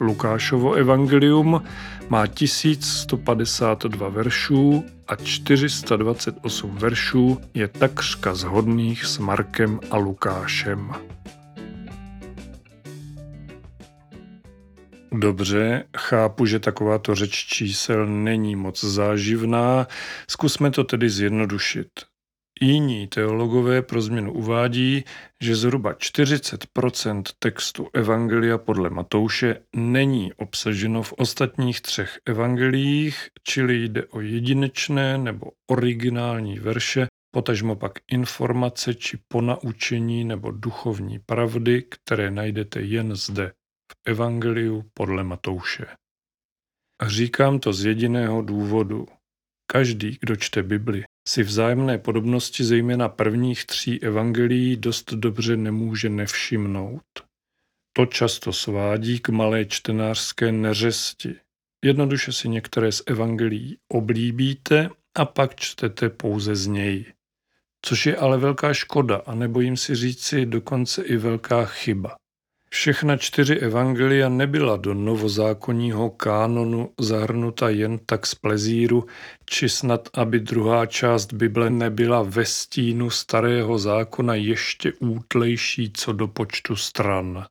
Lukášovo 0.01 0.73
evangelium 0.73 1.63
má 2.09 2.27
1152 2.27 4.09
veršů 4.09 4.85
a 5.09 5.17
428 5.17 6.77
veršů 6.77 7.41
je 7.55 7.69
takřka 7.69 8.35
zhodných 8.35 9.05
s 9.05 9.19
Markem 9.19 9.81
a 9.91 9.97
Lukášem. 9.97 10.93
Dobře, 15.13 15.85
chápu, 15.97 16.47
že 16.47 16.59
takováto 16.59 17.15
řeč 17.15 17.47
čísel 17.47 18.07
není 18.07 18.57
moc 18.57 18.85
záživná, 18.85 19.87
zkusme 20.31 20.71
to 20.71 20.85
tedy 20.85 21.11
zjednodušit. 21.11 21.89
Jiní 22.61 23.07
teologové 23.07 23.83
pro 23.83 24.03
změnu 24.03 24.33
uvádí, 24.33 25.05
že 25.43 25.57
zhruba 25.57 25.93
40% 25.93 27.23
textu 27.39 27.89
Evangelia 27.93 28.59
podle 28.59 28.91
Matouše 28.91 29.63
není 29.77 30.33
obsaženo 30.33 31.03
v 31.03 31.13
ostatních 31.13 31.81
třech 31.81 32.19
evangeliích, 32.27 33.29
čili 33.43 33.85
jde 33.85 34.07
o 34.07 34.21
jedinečné 34.21 35.19
nebo 35.19 35.47
originální 35.71 36.59
verše, 36.59 37.07
potažmo 37.35 37.77
pak 37.77 37.93
informace 38.13 38.95
či 38.95 39.19
ponaučení 39.29 40.25
nebo 40.25 40.51
duchovní 40.51 41.19
pravdy, 41.19 41.83
které 41.83 42.31
najdete 42.31 42.81
jen 42.81 43.17
zde, 43.17 43.53
v 43.93 44.11
Evangeliu 44.11 44.85
podle 44.95 45.25
Matouše. 45.25 45.87
A 47.03 47.09
říkám 47.09 47.59
to 47.59 47.73
z 47.73 47.85
jediného 47.85 48.43
důvodu. 48.43 49.07
Každý, 49.67 50.19
kdo 50.21 50.37
čte 50.37 50.63
Bibli, 50.63 51.05
si 51.29 51.43
vzájemné 51.43 51.99
podobnosti 51.99 52.65
zejména 52.65 53.09
prvních 53.09 53.65
tří 53.65 54.03
evangelií 54.03 54.77
dost 54.77 55.13
dobře 55.13 55.57
nemůže 55.57 56.09
nevšimnout. 56.09 57.03
To 57.93 58.07
často 58.07 58.53
svádí 58.53 59.21
k 59.21 59.29
malé 59.29 59.65
čtenářské 59.65 60.53
neřesti. 60.53 61.35
Jednoduše 61.85 62.33
si 62.33 62.49
některé 62.49 62.93
z 62.93 63.03
evangelií 63.07 63.79
oblíbíte 63.89 64.89
a 65.15 65.25
pak 65.25 65.57
čtete 65.57 66.11
pouze 66.11 66.57
z 66.57 66.67
něj. 66.67 67.05
Což 67.85 68.07
je 68.07 68.17
ale 68.17 68.39
velká 68.39 68.75
škoda 68.75 69.17
a 69.27 69.35
nebojím 69.35 69.77
si 69.77 69.95
říci 69.95 70.47
dokonce 70.47 71.03
i 71.03 71.17
velká 71.17 71.65
chyba. 71.65 72.17
Všechna 72.71 73.17
čtyři 73.17 73.55
evangelia 73.55 74.29
nebyla 74.29 74.77
do 74.77 74.95
novozákonního 74.95 76.11
kánonu 76.11 76.93
zahrnuta 77.01 77.69
jen 77.69 77.99
tak 78.07 78.27
z 78.27 78.35
plezíru, 78.35 79.07
či 79.45 79.69
snad, 79.69 80.09
aby 80.15 80.41
druhá 80.41 80.87
část 80.87 81.33
Bible 81.33 81.71
nebyla 81.71 82.23
ve 82.23 82.45
stínu 82.45 83.11
starého 83.11 83.79
zákona 83.79 84.35
ještě 84.35 84.93
útlejší 84.93 85.93
co 85.93 86.13
do 86.13 86.29
počtu 86.29 86.77
stran. 86.77 87.47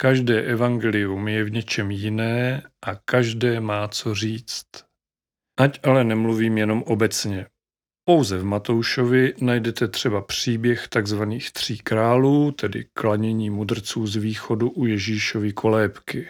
Každé 0.00 0.42
evangelium 0.42 1.28
je 1.28 1.44
v 1.44 1.50
něčem 1.50 1.90
jiné 1.90 2.62
a 2.86 2.94
každé 2.94 3.60
má 3.60 3.88
co 3.88 4.14
říct. 4.14 4.66
Ať 5.58 5.80
ale 5.82 6.04
nemluvím 6.04 6.58
jenom 6.58 6.82
obecně. 6.82 7.46
Pouze 8.08 8.38
v 8.38 8.44
Matoušovi 8.44 9.34
najdete 9.40 9.88
třeba 9.88 10.20
příběh 10.20 10.88
tzv. 10.88 11.22
tří 11.52 11.78
králů, 11.78 12.52
tedy 12.52 12.86
klanění 12.92 13.50
mudrců 13.50 14.06
z 14.06 14.16
východu 14.16 14.70
u 14.70 14.86
Ježíšovy 14.86 15.52
kolébky. 15.52 16.28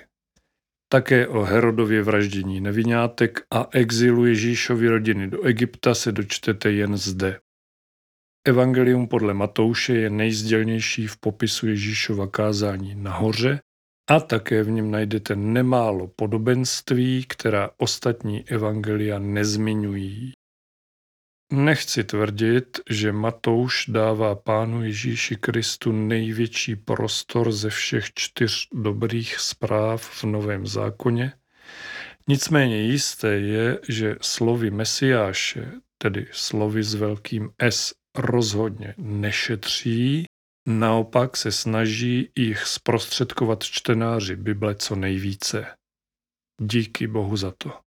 Také 0.92 1.28
o 1.28 1.42
Herodově 1.42 2.02
vraždění 2.02 2.60
nevinátek 2.60 3.40
a 3.50 3.68
exilu 3.72 4.26
Ježíšovy 4.26 4.88
rodiny 4.88 5.30
do 5.30 5.42
Egypta 5.42 5.94
se 5.94 6.12
dočtete 6.12 6.72
jen 6.72 6.96
zde. 6.96 7.40
Evangelium 8.46 9.08
podle 9.08 9.34
Matouše 9.34 9.94
je 9.94 10.10
nejzdělnější 10.10 11.06
v 11.06 11.16
popisu 11.16 11.66
Ježíšova 11.66 12.26
kázání 12.26 12.94
nahoře 12.94 13.60
a 14.10 14.20
také 14.20 14.62
v 14.62 14.70
něm 14.70 14.90
najdete 14.90 15.36
nemálo 15.36 16.10
podobenství, 16.16 17.24
která 17.28 17.70
ostatní 17.76 18.48
evangelia 18.48 19.18
nezmiňují. 19.18 20.32
Nechci 21.52 22.04
tvrdit, 22.04 22.80
že 22.90 23.12
Matouš 23.12 23.84
dává 23.88 24.34
Pánu 24.34 24.84
Ježíši 24.84 25.36
Kristu 25.36 25.92
největší 25.92 26.76
prostor 26.76 27.52
ze 27.52 27.70
všech 27.70 28.12
čtyř 28.14 28.68
dobrých 28.72 29.38
zpráv 29.38 30.10
v 30.10 30.24
Novém 30.24 30.66
zákoně, 30.66 31.32
nicméně 32.28 32.82
jisté 32.82 33.32
je, 33.32 33.78
že 33.88 34.16
slovy 34.20 34.70
Mesiáše, 34.70 35.72
tedy 35.98 36.26
slovy 36.32 36.82
s 36.82 36.94
velkým 36.94 37.50
S, 37.58 37.94
rozhodně 38.18 38.94
nešetří, 38.98 40.24
naopak 40.68 41.36
se 41.36 41.52
snaží 41.52 42.30
jich 42.36 42.66
zprostředkovat 42.66 43.64
čtenáři 43.64 44.36
Bible 44.36 44.74
co 44.74 44.96
nejvíce. 44.96 45.66
Díky 46.60 47.06
Bohu 47.06 47.36
za 47.36 47.52
to. 47.58 47.87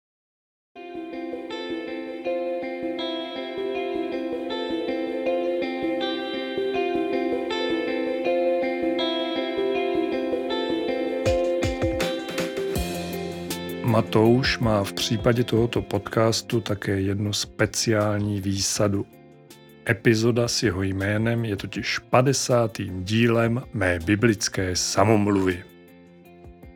Matouš 13.93 14.59
má 14.59 14.83
v 14.83 14.93
případě 14.93 15.43
tohoto 15.43 15.81
podcastu 15.81 16.61
také 16.61 17.01
jednu 17.01 17.33
speciální 17.33 18.41
výsadu. 18.41 19.05
Epizoda 19.89 20.47
s 20.47 20.63
jeho 20.63 20.83
jménem 20.83 21.45
je 21.45 21.55
totiž 21.55 21.99
50. 21.99 22.77
dílem 22.89 23.61
mé 23.73 23.99
biblické 23.99 24.75
samomluvy. 24.75 25.63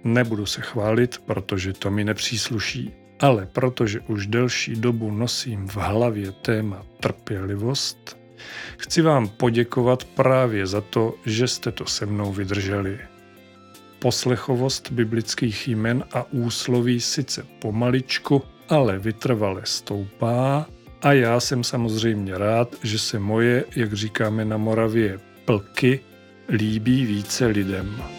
Nebudu 0.03 0.45
se 0.45 0.61
chválit, 0.61 1.17
protože 1.17 1.73
to 1.73 1.91
mi 1.91 2.03
nepřísluší. 2.03 2.93
Ale 3.19 3.45
protože 3.45 3.99
už 3.99 4.27
delší 4.27 4.75
dobu 4.75 5.11
nosím 5.11 5.67
v 5.67 5.75
hlavě 5.75 6.31
téma 6.31 6.85
trpělivost, 6.99 8.17
chci 8.77 9.01
vám 9.01 9.27
poděkovat 9.27 10.03
právě 10.03 10.67
za 10.67 10.81
to, 10.81 11.15
že 11.25 11.47
jste 11.47 11.71
to 11.71 11.85
se 11.85 12.05
mnou 12.05 12.33
vydrželi. 12.33 12.99
Poslechovost 13.99 14.91
biblických 14.91 15.67
jmen 15.67 16.03
a 16.13 16.31
úsloví 16.31 17.01
sice 17.01 17.45
pomaličku, 17.59 18.41
ale 18.69 18.99
vytrvale 18.99 19.61
stoupá 19.63 20.67
a 21.01 21.13
já 21.13 21.39
jsem 21.39 21.63
samozřejmě 21.63 22.37
rád, 22.37 22.75
že 22.83 22.99
se 22.99 23.19
moje, 23.19 23.65
jak 23.75 23.93
říkáme 23.93 24.45
na 24.45 24.57
Moravě, 24.57 25.19
plky 25.45 25.99
líbí 26.49 27.05
více 27.05 27.45
lidem. 27.45 28.16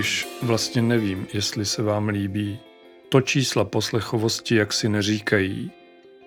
Když 0.00 0.28
vlastně 0.42 0.82
nevím, 0.82 1.26
jestli 1.32 1.64
se 1.64 1.82
vám 1.82 2.08
líbí. 2.08 2.58
To 3.08 3.20
čísla 3.20 3.64
poslechovosti 3.64 4.54
jak 4.54 4.72
si 4.72 4.88
neříkají. 4.88 5.70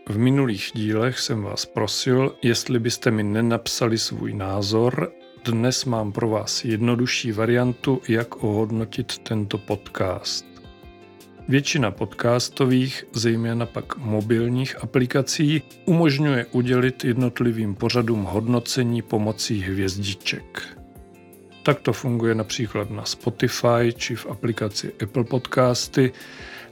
V 0.09 0.17
minulých 0.17 0.71
dílech 0.73 1.19
jsem 1.19 1.43
vás 1.43 1.65
prosil, 1.65 2.35
jestli 2.41 2.79
byste 2.79 3.11
mi 3.11 3.23
nenapsali 3.23 3.97
svůj 3.97 4.33
názor. 4.33 5.11
Dnes 5.45 5.85
mám 5.85 6.11
pro 6.11 6.29
vás 6.29 6.65
jednodušší 6.65 7.31
variantu, 7.31 8.01
jak 8.07 8.43
ohodnotit 8.43 9.17
tento 9.17 9.57
podcast. 9.57 10.45
Většina 11.47 11.91
podcastových, 11.91 13.03
zejména 13.13 13.65
pak 13.65 13.97
mobilních 13.97 14.83
aplikací, 14.83 15.61
umožňuje 15.85 16.45
udělit 16.51 17.03
jednotlivým 17.03 17.75
pořadům 17.75 18.23
hodnocení 18.23 19.01
pomocí 19.01 19.61
hvězdiček. 19.61 20.82
Tak 21.63 21.79
to 21.79 21.93
funguje 21.93 22.35
například 22.35 22.89
na 22.89 23.05
Spotify 23.05 23.93
či 23.95 24.15
v 24.15 24.27
aplikaci 24.29 24.93
Apple 25.03 25.23
Podcasty, 25.23 26.11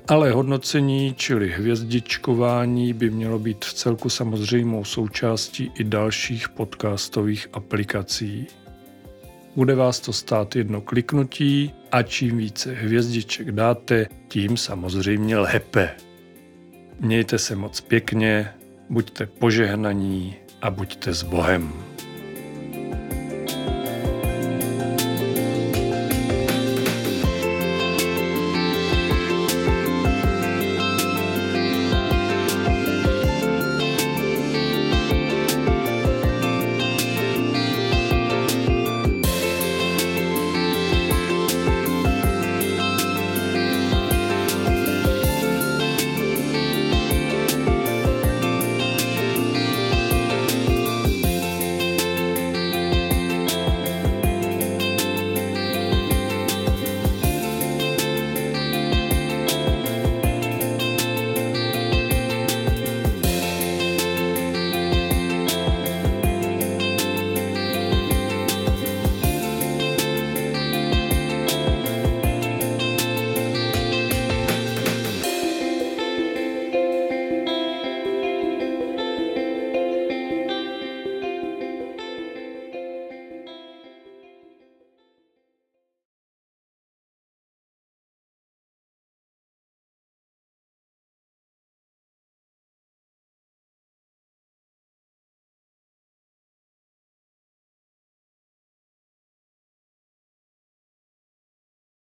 ale 0.08 0.32
hodnocení, 0.32 1.14
čili 1.18 1.50
hvězdičkování, 1.50 2.94
by 2.94 3.10
mělo 3.10 3.40
být 3.40 3.66
v 3.66 3.74
celku 3.74 4.10
samozřejmou 4.10 4.84
součástí 4.84 5.72
i 5.76 5.84
dalších 5.84 6.50
podcastových 6.50 7.48
aplikací. 7.54 8.48
Bude 9.56 9.76
vás 9.76 10.00
to 10.00 10.14
stát 10.14 10.56
jedno 10.56 10.82
kliknutí 10.82 11.74
a 11.92 12.04
čím 12.04 12.38
více 12.38 12.74
hvězdiček 12.74 13.52
dáte, 13.52 14.08
tím 14.28 14.58
samozřejmě 14.58 15.38
lépe. 15.38 15.90
Mějte 17.00 17.38
se 17.38 17.56
moc 17.56 17.82
pěkně, 17.82 18.54
buďte 18.90 19.26
požehnaní 19.26 20.36
a 20.62 20.70
buďte 20.70 21.14
s 21.14 21.24
Bohem. 21.24 21.91